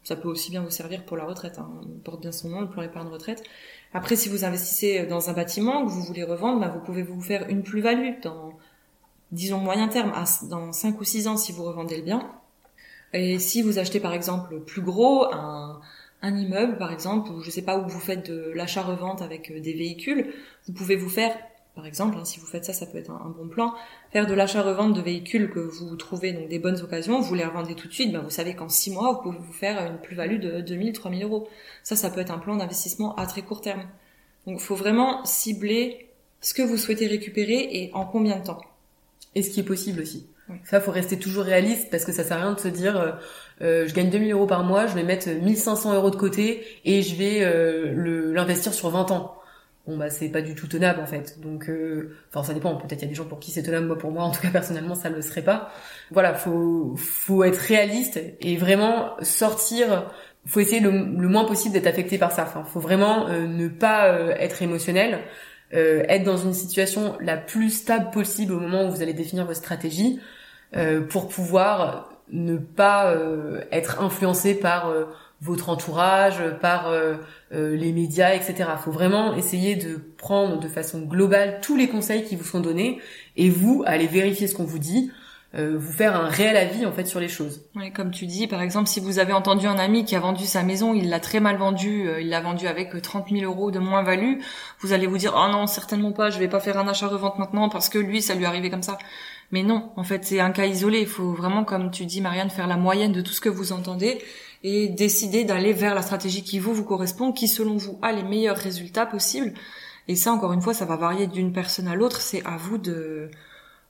[0.04, 1.70] Ça peut aussi bien vous servir pour la retraite, hein.
[1.82, 3.44] on porte bien son nom, le plan épargne retraite.
[3.94, 7.22] Après, si vous investissez dans un bâtiment que vous voulez revendre, bah, vous pouvez vous
[7.22, 8.54] faire une plus-value dans,
[9.32, 10.12] disons, moyen terme,
[10.50, 12.32] dans 5 ou 6 ans si vous revendez le bien.
[13.14, 15.82] Et si vous achetez par exemple plus gros, un,
[16.22, 19.60] un immeuble par exemple, ou je sais pas où vous faites de l'achat-revente avec euh,
[19.60, 20.34] des véhicules,
[20.68, 21.36] vous pouvez vous faire,
[21.76, 23.74] par exemple, hein, si vous faites ça, ça peut être un, bon plan,
[24.12, 27.76] faire de l'achat-revente de véhicules que vous trouvez donc des bonnes occasions, vous les revendez
[27.76, 30.40] tout de suite, ben vous savez qu'en 6 mois, vous pouvez vous faire une plus-value
[30.40, 31.50] de 2000, 3000 euros.
[31.84, 33.88] Ça, ça peut être un plan d'investissement à très court terme.
[34.46, 36.08] Donc il faut vraiment cibler
[36.42, 38.62] ce que vous souhaitez récupérer et en combien de temps.
[39.36, 40.28] Et ce qui est possible aussi.
[40.66, 43.12] Ça, faut rester toujours réaliste parce que ça sert à rien de se dire euh,
[43.62, 47.02] euh, je gagne 2000 euros par mois, je vais mettre 1500 euros de côté et
[47.02, 49.36] je vais euh, l'investir sur 20 ans.
[49.88, 51.40] Bon bah c'est pas du tout tenable en fait.
[51.42, 53.88] Donc euh, enfin ça dépend, peut-être il y a des gens pour qui c'est tenable,
[53.88, 55.72] moi pour moi en tout cas personnellement ça ne le serait pas.
[56.12, 60.12] Voilà, faut faut être réaliste et vraiment sortir
[60.48, 62.44] faut essayer le, moins possible d'être affecté par ça.
[62.44, 64.08] Enfin, faut vraiment ne pas
[64.40, 65.20] être émotionnel,
[65.72, 69.60] être dans une situation la plus stable possible au moment où vous allez définir votre
[69.60, 70.20] stratégie
[71.10, 75.06] pour pouvoir ne pas euh, être influencé par euh,
[75.42, 77.16] votre entourage, par euh,
[77.52, 78.54] les médias, etc.
[78.60, 82.60] Il faut vraiment essayer de prendre de façon globale tous les conseils qui vous sont
[82.60, 83.00] donnés
[83.38, 85.12] et vous aller vérifier ce qu'on vous dit,
[85.54, 87.66] vous faire un réel avis en fait sur les choses.
[87.76, 90.46] Oui, comme tu dis, par exemple, si vous avez entendu un ami qui a vendu
[90.46, 93.80] sa maison, il l'a très mal vendu, il l'a vendu avec 30 000 euros de
[93.80, 94.36] moins-value,
[94.80, 97.68] vous allez vous dire, oh non, certainement pas, je vais pas faire un achat-revente maintenant
[97.68, 98.98] parce que lui, ça lui arrivé comme ça.
[99.52, 101.02] Mais non, en fait, c'est un cas isolé.
[101.02, 103.74] Il faut vraiment, comme tu dis, Marianne, faire la moyenne de tout ce que vous
[103.74, 104.22] entendez
[104.64, 108.24] et décider d'aller vers la stratégie qui vous vous correspond, qui selon vous a les
[108.24, 109.54] meilleurs résultats possibles.
[110.08, 112.22] Et ça, encore une fois, ça va varier d'une personne à l'autre.
[112.22, 113.30] C'est à vous de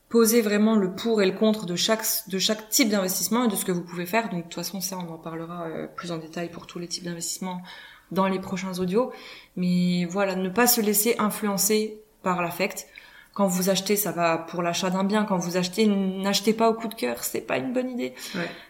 [0.10, 3.56] poser vraiment le pour et le contre de chaque de chaque type d'investissement et de
[3.56, 4.30] ce que vous pouvez faire.
[4.30, 6.88] Donc de toute façon, ça, on en parlera euh, plus en détail pour tous les
[6.88, 7.62] types d'investissements
[8.12, 9.12] dans les prochains audios.
[9.56, 12.88] Mais voilà, ne pas se laisser influencer par l'affect.
[13.34, 15.24] Quand vous achetez, ça va pour l'achat d'un bien.
[15.24, 18.14] Quand vous achetez, n'achetez pas au coup de cœur, c'est pas une bonne idée.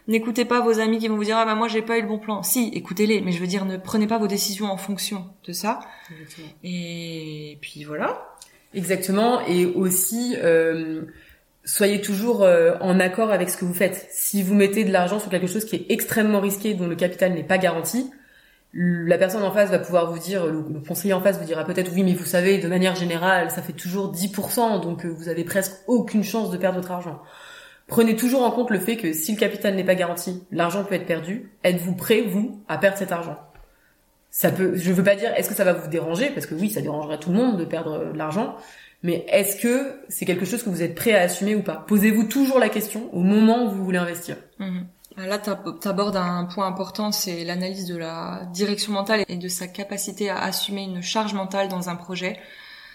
[0.06, 2.08] N'écoutez pas vos amis qui vont vous dire ah bah moi j'ai pas eu le
[2.08, 2.42] bon plan.
[2.42, 5.80] Si, écoutez-les, mais je veux dire ne prenez pas vos décisions en fonction de ça.
[6.62, 8.28] Et puis voilà.
[8.72, 9.40] Exactement.
[9.46, 11.02] Et aussi euh,
[11.64, 14.06] soyez toujours euh, en accord avec ce que vous faites.
[14.10, 17.34] Si vous mettez de l'argent sur quelque chose qui est extrêmement risqué, dont le capital
[17.34, 18.10] n'est pas garanti,
[18.74, 21.92] la personne en face va pouvoir vous dire, le, conseiller en face vous dira peut-être
[21.92, 25.44] oui, mais vous savez, de manière générale, ça fait toujours 10%, donc euh, vous avez
[25.44, 27.20] presque aucune chance de perdre votre argent.
[27.86, 30.94] Prenez toujours en compte le fait que si le capital n'est pas garanti, l'argent peut
[30.94, 31.50] être perdu.
[31.64, 33.36] Êtes-vous prêt, vous, à perdre cet argent?
[34.30, 36.30] Ça peut, je veux pas dire, est-ce que ça va vous déranger?
[36.30, 38.56] Parce que oui, ça dérangerait tout le monde de perdre de l'argent.
[39.02, 41.84] Mais est-ce que c'est quelque chose que vous êtes prêt à assumer ou pas?
[41.86, 44.36] Posez-vous toujours la question au moment où vous voulez investir.
[44.58, 44.86] Mhm.
[45.16, 49.66] Là, tu abordes un point important, c'est l'analyse de la direction mentale et de sa
[49.66, 52.38] capacité à assumer une charge mentale dans un projet.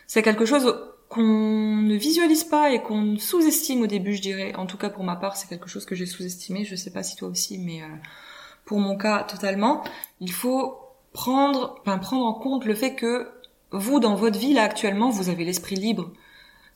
[0.08, 0.76] C'est quelque chose
[1.10, 4.56] qu'on ne visualise pas et qu'on sous-estime au début, je dirais.
[4.56, 6.66] En tout cas, pour ma part, c'est quelque chose que j'ai sous-estimé.
[6.66, 7.88] Je sais pas si toi aussi, mais euh,
[8.66, 9.84] pour mon cas, totalement.
[10.20, 10.80] Il faut
[11.14, 13.30] prendre, prendre en compte le fait que
[13.72, 16.12] vous, dans votre vie, là, actuellement, vous avez l'esprit libre.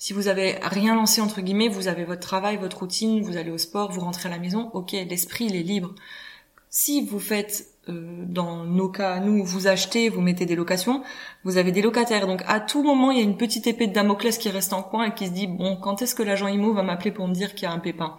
[0.01, 3.51] Si vous avez rien lancé entre guillemets, vous avez votre travail, votre routine, vous allez
[3.51, 5.93] au sport, vous rentrez à la maison, ok, l'esprit il est libre.
[6.71, 11.03] Si vous faites euh, dans nos cas, nous, vous achetez, vous mettez des locations,
[11.43, 12.25] vous avez des locataires.
[12.25, 14.81] Donc à tout moment, il y a une petite épée de Damoclès qui reste en
[14.81, 17.35] coin et qui se dit bon, quand est-ce que l'agent IMO va m'appeler pour me
[17.35, 18.17] dire qu'il y a un pépin?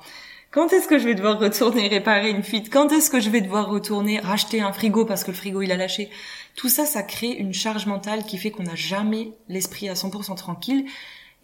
[0.53, 2.73] Quand est-ce que je vais devoir retourner réparer une fuite?
[2.73, 5.73] Quand est-ce que je vais devoir retourner racheter un frigo parce que le frigo il
[5.73, 6.11] a lâché?
[6.55, 10.37] Tout ça, ça crée une charge mentale qui fait qu'on n'a jamais l'esprit à 100%
[10.37, 10.87] tranquille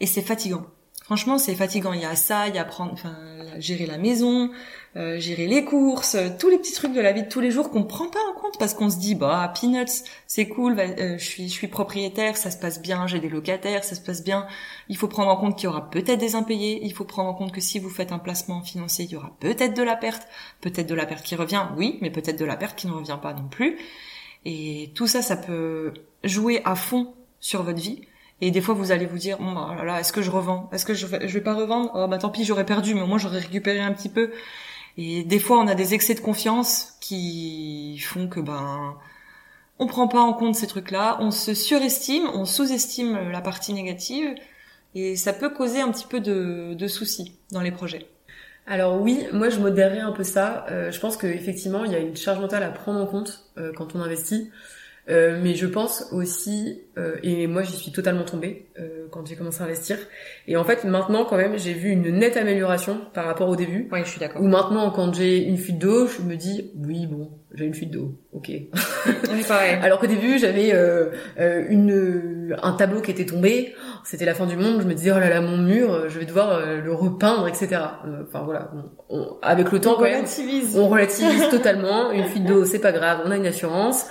[0.01, 0.67] et c'est fatigant.
[1.09, 1.95] Franchement, c'est fatigant.
[1.95, 3.17] Il y a ça, il y a prendre, enfin,
[3.59, 4.51] gérer la maison,
[4.97, 7.51] euh, gérer les courses, euh, tous les petits trucs de la vie de tous les
[7.51, 11.17] jours qu'on prend pas en compte parce qu'on se dit, bah, peanuts, c'est cool, euh,
[11.17, 14.23] je suis, je suis propriétaire, ça se passe bien, j'ai des locataires, ça se passe
[14.23, 14.47] bien.
[14.91, 16.81] Il faut prendre en compte qu'il y aura peut-être des impayés.
[16.85, 19.35] Il faut prendre en compte que si vous faites un placement financier, il y aura
[19.41, 20.29] peut-être de la perte,
[20.61, 23.19] peut-être de la perte qui revient, oui, mais peut-être de la perte qui ne revient
[23.23, 23.79] pas non plus.
[24.45, 28.03] Et tout ça, ça peut jouer à fond sur votre vie.
[28.41, 30.69] Et des fois, vous allez vous dire, bah, là, là est-ce que je revends?
[30.73, 31.91] Est-ce que je vais, vais pas revendre?
[31.95, 34.31] Oh, bah tant pis, j'aurais perdu, mais au moins j'aurais récupéré un petit peu.
[34.97, 38.97] Et des fois, on a des excès de confiance qui font que ben
[39.79, 44.35] on prend pas en compte ces trucs-là, on se surestime, on sous-estime la partie négative,
[44.95, 48.09] et ça peut causer un petit peu de, de soucis dans les projets.
[48.67, 50.67] Alors oui, moi je modérerais un peu ça.
[50.71, 53.73] Euh, je pense qu'effectivement, il y a une charge mentale à prendre en compte euh,
[53.75, 54.51] quand on investit.
[55.09, 59.37] Euh, mais je pense aussi, euh, et moi j'y suis totalement tombée euh, quand j'ai
[59.37, 59.97] commencé à investir,
[60.47, 63.89] et en fait maintenant quand même j'ai vu une nette amélioration par rapport au début.
[63.91, 64.43] Oui, je suis d'accord.
[64.43, 67.91] Ou maintenant quand j'ai une fuite d'eau, je me dis oui bon, j'ai une fuite
[67.91, 68.51] d'eau, ok.
[69.31, 69.79] On est pareil.
[69.83, 70.75] Alors qu'au début j'avais
[71.71, 75.19] une un tableau qui était tombé, c'était la fin du monde, je me disais oh
[75.19, 77.81] là là mon mur, je vais devoir le repeindre, etc.
[78.27, 78.73] Enfin voilà,
[79.09, 80.75] on, avec le temps on quand relativise.
[80.75, 82.11] même, on relativise totalement.
[82.11, 84.05] Une fuite d'eau c'est pas grave, on a une assurance.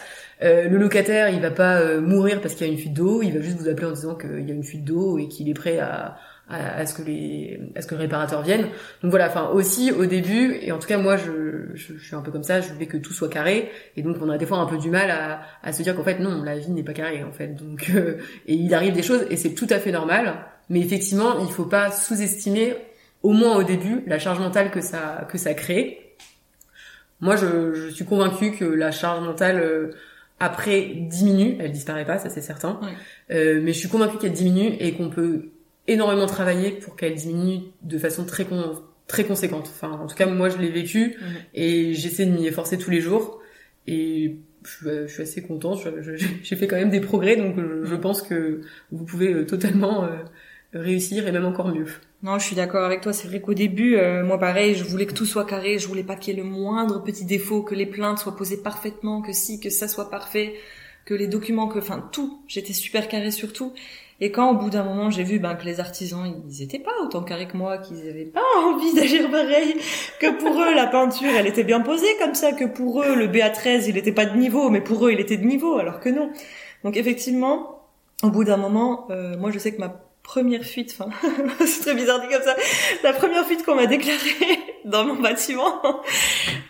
[0.44, 3.24] Euh, le locataire, il va pas euh, mourir parce qu'il y a une fuite d'eau,
[3.24, 5.50] il va juste vous appeler en disant qu'il y a une fuite d'eau et qu'il
[5.50, 6.18] est prêt à,
[6.50, 8.68] à, ce que les à ce que le réparateur vienne.
[9.02, 12.22] Donc voilà, enfin aussi au début et en tout cas moi je, je, suis un
[12.22, 14.60] peu comme ça, je voulais que tout soit carré et donc on a des fois
[14.60, 16.94] un peu du mal à, à se dire qu'en fait non, la vie n'est pas
[16.94, 17.56] carrée en fait.
[17.56, 20.36] Donc euh, et il arrive des choses et c'est tout à fait normal,
[20.70, 22.76] mais effectivement, il faut pas sous-estimer
[23.24, 26.16] au moins au début la charge mentale que ça que ça crée.
[27.20, 29.92] Moi je, je suis convaincue que la charge mentale
[30.40, 32.80] après diminue, elle disparaît pas, ça c'est certain.
[33.32, 35.50] Euh, mais je suis convaincue qu'elle diminue et qu'on peut
[35.88, 38.46] énormément travailler pour qu'elle diminue de façon très
[39.08, 39.72] très conséquente.
[39.74, 41.18] Enfin, en tout cas, moi je l'ai vécu
[41.54, 43.42] et j'essaie de m'y efforcer tous les jours
[43.88, 45.80] et je suis, assez contente.
[46.44, 50.18] J'ai fait quand même des progrès, donc je, pense que vous pouvez euh, totalement euh,
[50.74, 51.88] réussir et même encore mieux.
[52.24, 53.14] Non, je suis d'accord avec toi.
[53.14, 55.78] C'est vrai qu'au début, euh, moi pareil, je voulais que tout soit carré.
[55.78, 58.58] Je voulais pas qu'il y ait le moindre petit défaut, que les plaintes soient posées
[58.58, 60.56] parfaitement, que si, que ça soit parfait,
[61.06, 62.42] que les documents, que, enfin tout.
[62.48, 63.74] J'étais super carré sur tout.
[64.20, 66.92] Et quand au bout d'un moment j'ai vu ben, que les artisans ils étaient pas
[67.04, 69.76] autant carrés que moi, qu'ils avaient pas envie d'agir pareil,
[70.20, 73.28] que pour eux la peinture elle était bien posée comme ça, que pour eux le
[73.28, 76.10] BA13 il était pas de niveau, mais pour eux il était de niveau, alors que
[76.10, 76.32] non.
[76.84, 77.84] Donc effectivement,
[78.24, 80.98] au bout d'un moment, euh, moi je sais que ma première fuite,
[81.66, 82.56] c'est très bizarre dit comme ça,
[83.02, 85.82] la première fuite qu'on m'a déclarée dans mon bâtiment,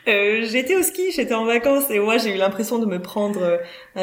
[0.07, 3.41] euh, j'étais au ski, j'étais en vacances et moi j'ai eu l'impression de me prendre
[3.41, 3.57] euh,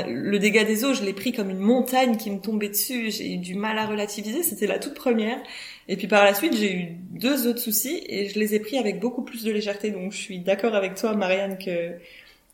[0.09, 3.35] le dégât des eaux, je l'ai pris comme une montagne qui me tombait dessus, j'ai
[3.35, 5.39] eu du mal à relativiser, c'était la toute première.
[5.87, 8.79] Et puis par la suite, j'ai eu deux autres soucis et je les ai pris
[8.79, 9.91] avec beaucoup plus de légèreté.
[9.91, 11.93] Donc je suis d'accord avec toi, Marianne, que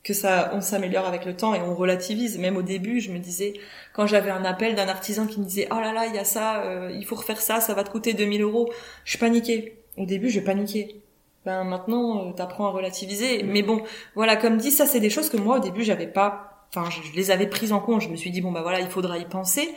[0.02, 2.38] que ça, on s'améliore avec le temps et on relativise.
[2.38, 3.54] Même au début, je me disais,
[3.92, 6.24] quand j'avais un appel d'un artisan qui me disait, oh là là, il y a
[6.24, 8.72] ça, euh, il faut refaire ça, ça va te coûter 2000 euros,
[9.04, 9.76] je paniquais.
[9.98, 11.02] Au début, je paniquais.
[11.44, 13.42] Ben maintenant, euh, t'apprends à relativiser.
[13.42, 13.82] Mais bon,
[14.14, 17.16] voilà, comme dit, ça c'est des choses que moi au début j'avais pas, enfin, je,
[17.16, 18.02] les avais prises en compte.
[18.02, 19.68] Je me suis dit bon bah voilà, il faudra y penser,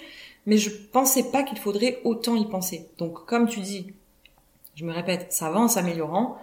[0.46, 2.90] mais je pensais pas qu'il faudrait autant y penser.
[2.98, 3.94] Donc comme tu dis,
[4.76, 6.38] je me répète, ça va en s'améliorant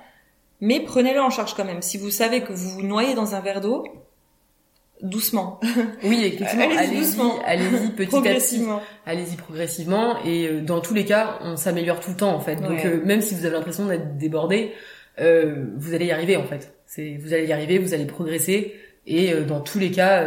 [0.60, 1.82] mais prenez-le en charge quand même.
[1.82, 3.84] Si vous savez que vous vous noyez dans un verre d'eau,
[5.02, 5.60] doucement.
[6.04, 8.62] Oui, effectivement, allez-y, allez-y petit à petit.
[9.06, 12.56] Allez-y progressivement et euh, dans tous les cas, on s'améliore tout le temps en fait.
[12.56, 14.72] Donc euh, même si vous avez l'impression d'être débordé,
[15.18, 16.74] euh, vous allez y arriver en fait.
[16.86, 18.74] C'est vous allez y arriver, vous allez progresser
[19.06, 20.26] et dans tous les cas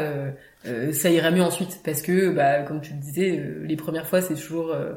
[0.91, 4.33] ça ira mieux ensuite parce que bah comme tu le disais, les premières fois c'est
[4.33, 4.93] toujours euh,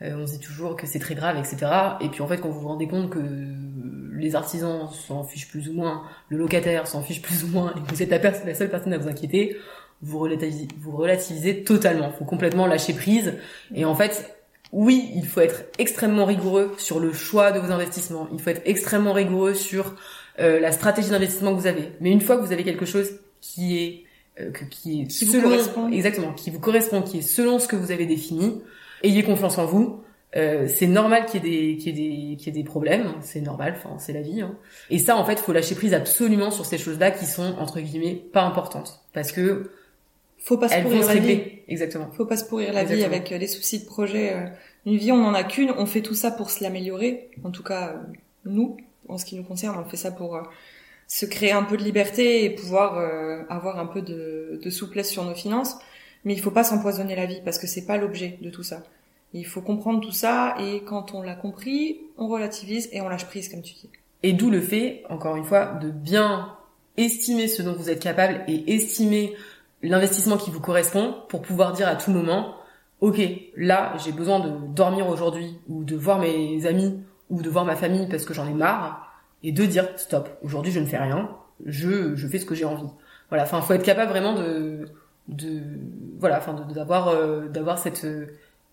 [0.00, 1.70] on se dit toujours que c'est très grave, etc.
[2.00, 3.18] Et puis en fait, quand vous vous rendez compte que
[4.18, 7.80] les artisans s'en fichent plus ou moins, le locataire s'en fiche plus ou moins, et
[7.80, 9.56] que vous êtes la, seule personne à vous inquiéter,
[10.02, 12.12] vous relativisez, vous relativisez totalement.
[12.12, 13.34] Faut complètement lâcher prise.
[13.74, 14.36] Et en fait,
[14.72, 18.28] oui, il faut être extrêmement rigoureux sur le choix de vos investissements.
[18.32, 19.94] Il faut être extrêmement rigoureux sur
[20.38, 21.92] euh, la stratégie d'investissement que vous avez.
[22.00, 23.08] Mais une fois que vous avez quelque chose
[23.40, 24.04] qui est
[24.40, 25.90] euh, qui est selon, vous correspond.
[25.90, 28.62] exactement, qui vous correspond, qui est selon ce que vous avez défini,
[29.02, 30.02] ayez confiance en vous.
[30.36, 32.68] Euh, c'est normal qu'il y ait des qu'il y ait des qu'il y ait des
[32.68, 34.42] problèmes, c'est normal, enfin c'est la vie.
[34.42, 34.56] Hein.
[34.90, 38.14] Et ça en fait, faut lâcher prise absolument sur ces choses-là qui sont entre guillemets
[38.14, 39.70] pas importantes parce que
[40.38, 41.42] faut pas se pourrir la vie.
[41.66, 42.10] Exactement.
[42.12, 44.34] Faut pas se pourrir la vie avec euh, les soucis de projet.
[44.34, 44.46] Euh.
[44.86, 45.72] Une vie, on en a qu'une.
[45.76, 47.30] On fait tout ça pour se l'améliorer.
[47.44, 47.96] En tout cas,
[48.44, 48.76] nous,
[49.08, 50.40] en ce qui nous concerne, on fait ça pour
[51.06, 52.98] se créer un peu de liberté et pouvoir
[53.50, 55.76] avoir un peu de, de souplesse sur nos finances.
[56.24, 58.82] Mais il faut pas s'empoisonner la vie parce que c'est pas l'objet de tout ça.
[59.34, 63.26] Il faut comprendre tout ça et quand on l'a compris, on relativise et on lâche
[63.26, 63.90] prise comme tu dis.
[64.22, 66.54] Et d'où le fait, encore une fois, de bien
[66.96, 69.34] estimer ce dont vous êtes capable et estimer
[69.82, 72.56] l'investissement qui vous correspond pour pouvoir dire à tout moment,
[73.00, 73.20] ok,
[73.56, 76.98] là j'ai besoin de dormir aujourd'hui ou de voir mes amis
[77.30, 80.72] ou de voir ma famille parce que j'en ai marre et de dire stop, aujourd'hui
[80.72, 81.30] je ne fais rien,
[81.64, 82.90] je, je fais ce que j'ai envie.
[83.28, 84.88] Voilà, enfin faut être capable vraiment de
[85.28, 85.60] de
[86.18, 88.06] voilà enfin d'avoir euh, d'avoir cette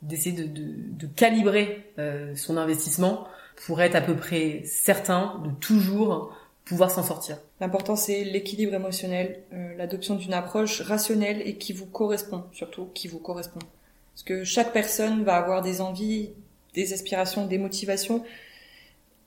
[0.01, 3.27] d'essayer de, de, de, calibrer euh, son investissement
[3.65, 7.37] pour être à peu près certain de toujours pouvoir s'en sortir.
[7.59, 13.07] L'important c'est l'équilibre émotionnel, euh, l'adoption d'une approche rationnelle et qui vous correspond, surtout qui
[13.07, 13.59] vous correspond.
[14.13, 16.31] Parce que chaque personne va avoir des envies,
[16.73, 18.23] des aspirations, des motivations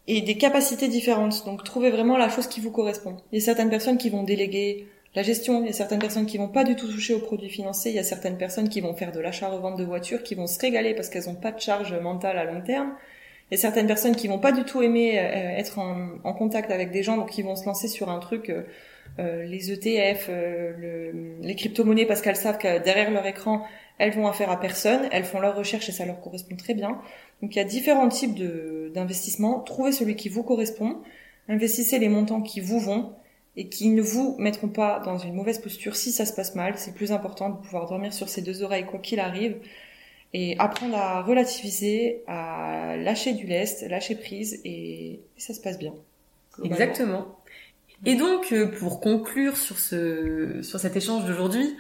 [0.07, 1.45] et des capacités différentes.
[1.45, 3.18] Donc trouvez vraiment la chose qui vous correspond.
[3.33, 6.27] Il y a certaines personnes qui vont déléguer la gestion, il y a certaines personnes
[6.27, 8.81] qui vont pas du tout toucher aux produits financiers, il y a certaines personnes qui
[8.81, 11.61] vont faire de l'achat-revente de voitures, qui vont se régaler parce qu'elles ont pas de
[11.61, 12.93] charge mentale à long terme.
[13.51, 16.71] Il y a certaines personnes qui vont pas du tout aimer euh, être en, contact
[16.71, 18.65] avec des gens, donc qui vont se lancer sur un truc, euh,
[19.19, 23.65] euh les ETF, euh, les crypto-monnaies, parce qu'elles savent que derrière leur écran,
[23.97, 27.01] elles vont affaire à personne, elles font leur recherche et ça leur correspond très bien.
[27.41, 28.35] Donc il y a différents types
[28.93, 29.61] d'investissements.
[29.61, 30.99] Trouvez celui qui vous correspond.
[31.49, 33.15] Investissez les montants qui vous vont
[33.59, 36.75] et qui ne vous mettront pas dans une mauvaise posture si ça se passe mal.
[36.77, 39.57] C'est plus important de pouvoir dormir sur ses deux oreilles quoi qu'il arrive
[40.33, 45.93] et apprendre à relativiser, à lâcher du lest, lâcher prise et, ça se passe bien.
[46.63, 47.37] Exactement.
[48.07, 51.77] Et donc, euh, pour conclure sur ce sur cet échange d'aujourd'hui,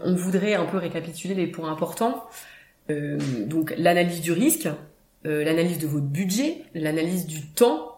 [0.00, 2.24] on voudrait un peu récapituler les points importants.
[2.90, 3.16] Euh,
[3.46, 4.68] donc, l'analyse du risque,
[5.24, 7.88] euh, l'analyse de votre budget, l'analyse du temps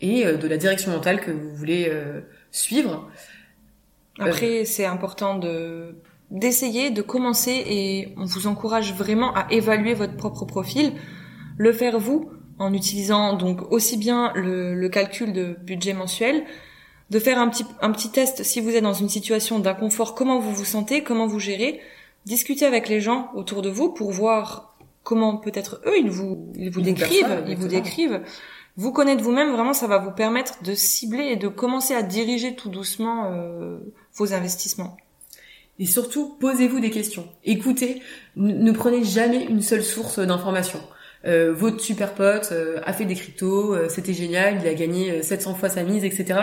[0.00, 1.90] et de la direction mentale que vous voulez
[2.54, 3.10] suivre.
[4.18, 5.96] Après, c'est important de
[6.30, 10.92] d'essayer, de commencer et on vous encourage vraiment à évaluer votre propre profil,
[11.58, 16.44] le faire vous en utilisant donc aussi bien le, le calcul de budget mensuel,
[17.10, 20.38] de faire un petit un petit test si vous êtes dans une situation d'inconfort, comment
[20.38, 21.80] vous vous sentez, comment vous gérez,
[22.24, 26.70] discuter avec les gens autour de vous pour voir comment peut-être eux ils vous ils
[26.70, 28.22] vous décrivent, ils vous décrivent.
[28.76, 32.56] Vous connaître vous-même, vraiment, ça va vous permettre de cibler et de commencer à diriger
[32.56, 33.78] tout doucement euh,
[34.14, 34.96] vos investissements.
[35.78, 37.28] Et surtout, posez-vous des questions.
[37.44, 38.02] Écoutez,
[38.36, 40.80] ne prenez jamais une seule source d'information.
[41.26, 45.22] Euh, votre super pote euh, a fait des cryptos, euh, c'était génial, il a gagné
[45.22, 46.40] 700 fois sa mise, etc.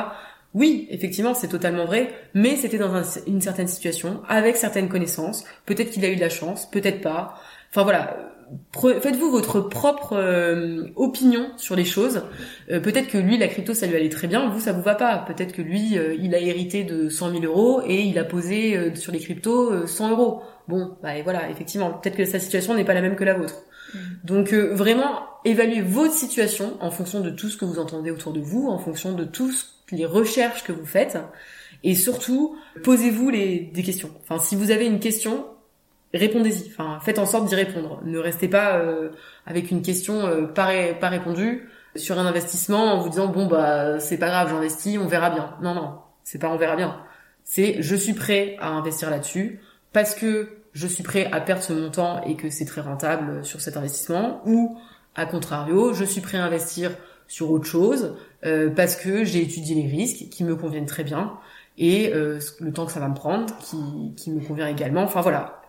[0.53, 5.45] Oui, effectivement, c'est totalement vrai, mais c'était dans une certaine situation, avec certaines connaissances.
[5.65, 7.35] Peut-être qu'il a eu de la chance, peut-être pas.
[7.69, 8.30] Enfin voilà,
[8.73, 12.23] faites-vous votre propre euh, opinion sur les choses.
[12.69, 14.95] Euh, peut-être que lui, la crypto, ça lui allait très bien, vous, ça vous va
[14.95, 15.17] pas.
[15.19, 18.95] Peut-être que lui, euh, il a hérité de 100 000 euros et il a posé
[18.95, 20.41] sur les cryptos 100 euros.
[20.67, 23.33] Bon, bah et voilà, effectivement, peut-être que sa situation n'est pas la même que la
[23.33, 23.63] vôtre.
[23.93, 23.97] Mm.
[24.23, 28.39] Donc vraiment, évaluez votre situation en fonction de tout ce que vous entendez autour de
[28.39, 31.17] vous, en fonction de toutes les recherches que vous faites.
[31.83, 34.11] Et surtout, posez-vous des questions.
[34.21, 35.45] Enfin, si vous avez une question,
[36.13, 36.71] répondez-y.
[36.71, 38.01] Enfin, faites en sorte d'y répondre.
[38.03, 39.09] Ne restez pas euh,
[39.45, 43.99] avec une question euh, pas, pas répondue sur un investissement en vous disant bon bah
[43.99, 45.55] c'est pas grave, j'investis, on verra bien.
[45.61, 46.97] Non non, c'est pas on verra bien.
[47.43, 49.59] C'est je suis prêt à investir là-dessus
[49.93, 53.59] parce que je suis prêt à perdre ce montant et que c'est très rentable sur
[53.59, 54.77] cet investissement ou
[55.15, 56.91] à contrario, je suis prêt à investir
[57.27, 61.33] sur autre chose euh, parce que j'ai étudié les risques qui me conviennent très bien
[61.77, 65.03] et euh, le temps que ça va me prendre qui, qui me convient également.
[65.03, 65.60] Enfin voilà,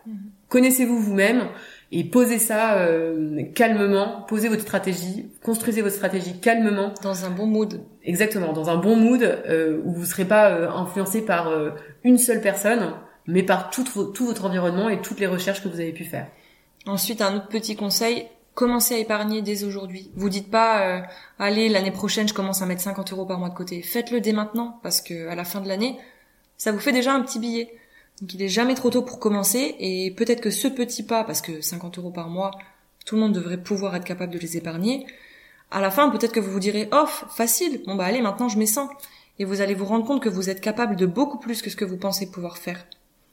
[0.48, 1.48] Connaissez-vous vous-même
[1.92, 6.94] et posez ça euh, calmement, posez votre stratégie, construisez votre stratégie calmement.
[7.02, 7.82] Dans un bon mood.
[8.02, 11.52] Exactement, dans un bon mood euh, où vous ne serez pas euh, influencé par
[12.02, 12.94] une seule personne,
[13.26, 16.28] mais par tout, tout votre environnement et toutes les recherches que vous avez pu faire.
[16.86, 20.10] Ensuite, un autre petit conseil, commencez à épargner dès aujourd'hui.
[20.16, 21.04] Vous dites pas,
[21.38, 23.82] allez, l'année prochaine, je commence à mettre 50 euros par mois de côté.
[23.82, 25.98] Faites-le dès maintenant, parce que à la fin de l'année,
[26.56, 27.72] ça vous fait déjà un petit billet.
[28.20, 31.40] Donc il est jamais trop tôt pour commencer et peut-être que ce petit pas, parce
[31.40, 32.52] que 50 euros par mois,
[33.04, 35.06] tout le monde devrait pouvoir être capable de les épargner.
[35.70, 38.58] À la fin, peut-être que vous vous direz, off, facile, bon bah allez, maintenant je
[38.58, 38.90] mets 100.
[39.38, 41.76] Et vous allez vous rendre compte que vous êtes capable de beaucoup plus que ce
[41.76, 42.86] que vous pensez pouvoir faire.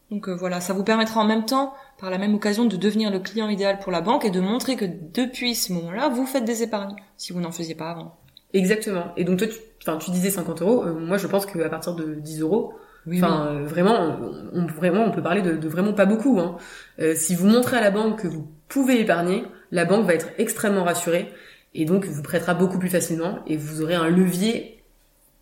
[0.10, 3.12] Donc euh, voilà, ça vous permettra en même temps, par la même occasion, de devenir
[3.12, 6.46] le client idéal pour la banque et de montrer que depuis ce moment-là, vous faites
[6.46, 8.16] des épargnes, si vous n'en faisiez pas avant.
[8.54, 9.14] Exactement.
[9.18, 10.84] Et donc toi, tu, tu disais 50 euros.
[10.84, 12.74] Euh, moi, je pense qu'à partir de 10 euros,
[13.08, 14.18] enfin, euh, vraiment,
[14.54, 16.40] on, vraiment, on peut parler de, vraiment pas beaucoup.
[16.40, 16.58] Hein.
[17.00, 20.28] Euh, si vous montrez à la banque que vous pouvez épargner, la banque va être
[20.38, 21.32] extrêmement rassurée
[21.74, 24.84] et donc vous prêtera beaucoup plus facilement et vous aurez un levier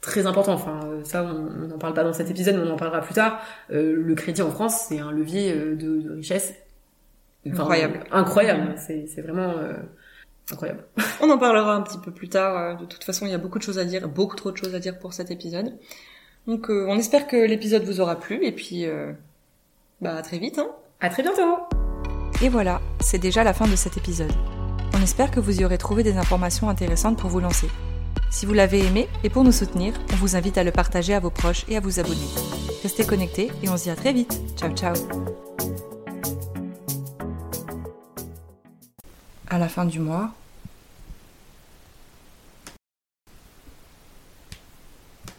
[0.01, 0.53] très important.
[0.53, 3.13] Enfin, euh, ça, on n'en parle pas dans cet épisode, mais on en parlera plus
[3.13, 3.41] tard.
[3.69, 6.53] le crédit en France, c'est un levier de, richesse
[7.45, 8.01] incroyable.
[8.11, 8.75] Incroyable.
[8.77, 9.55] C'est vraiment
[10.51, 10.83] incroyable.
[11.21, 12.77] on en parlera un petit peu plus tard.
[12.77, 14.75] De toute façon, il y a beaucoup de choses à dire, beaucoup trop de choses
[14.75, 15.73] à dire pour cet épisode.
[16.47, 19.11] Donc euh, on espère que l'épisode vous aura plu et puis euh,
[20.01, 20.59] bah à très vite.
[20.59, 20.69] Hein.
[21.01, 21.57] À très bientôt.
[22.41, 24.31] Et voilà, c'est déjà la fin de cet épisode.
[24.93, 27.67] On espère que vous y aurez trouvé des informations intéressantes pour vous lancer.
[28.31, 31.19] Si vous l'avez aimé et pour nous soutenir, on vous invite à le partager à
[31.19, 32.27] vos proches et à vous abonner.
[32.81, 34.39] Restez connectés et on se dit à très vite.
[34.55, 34.93] Ciao ciao.
[39.49, 40.31] À la fin du mois,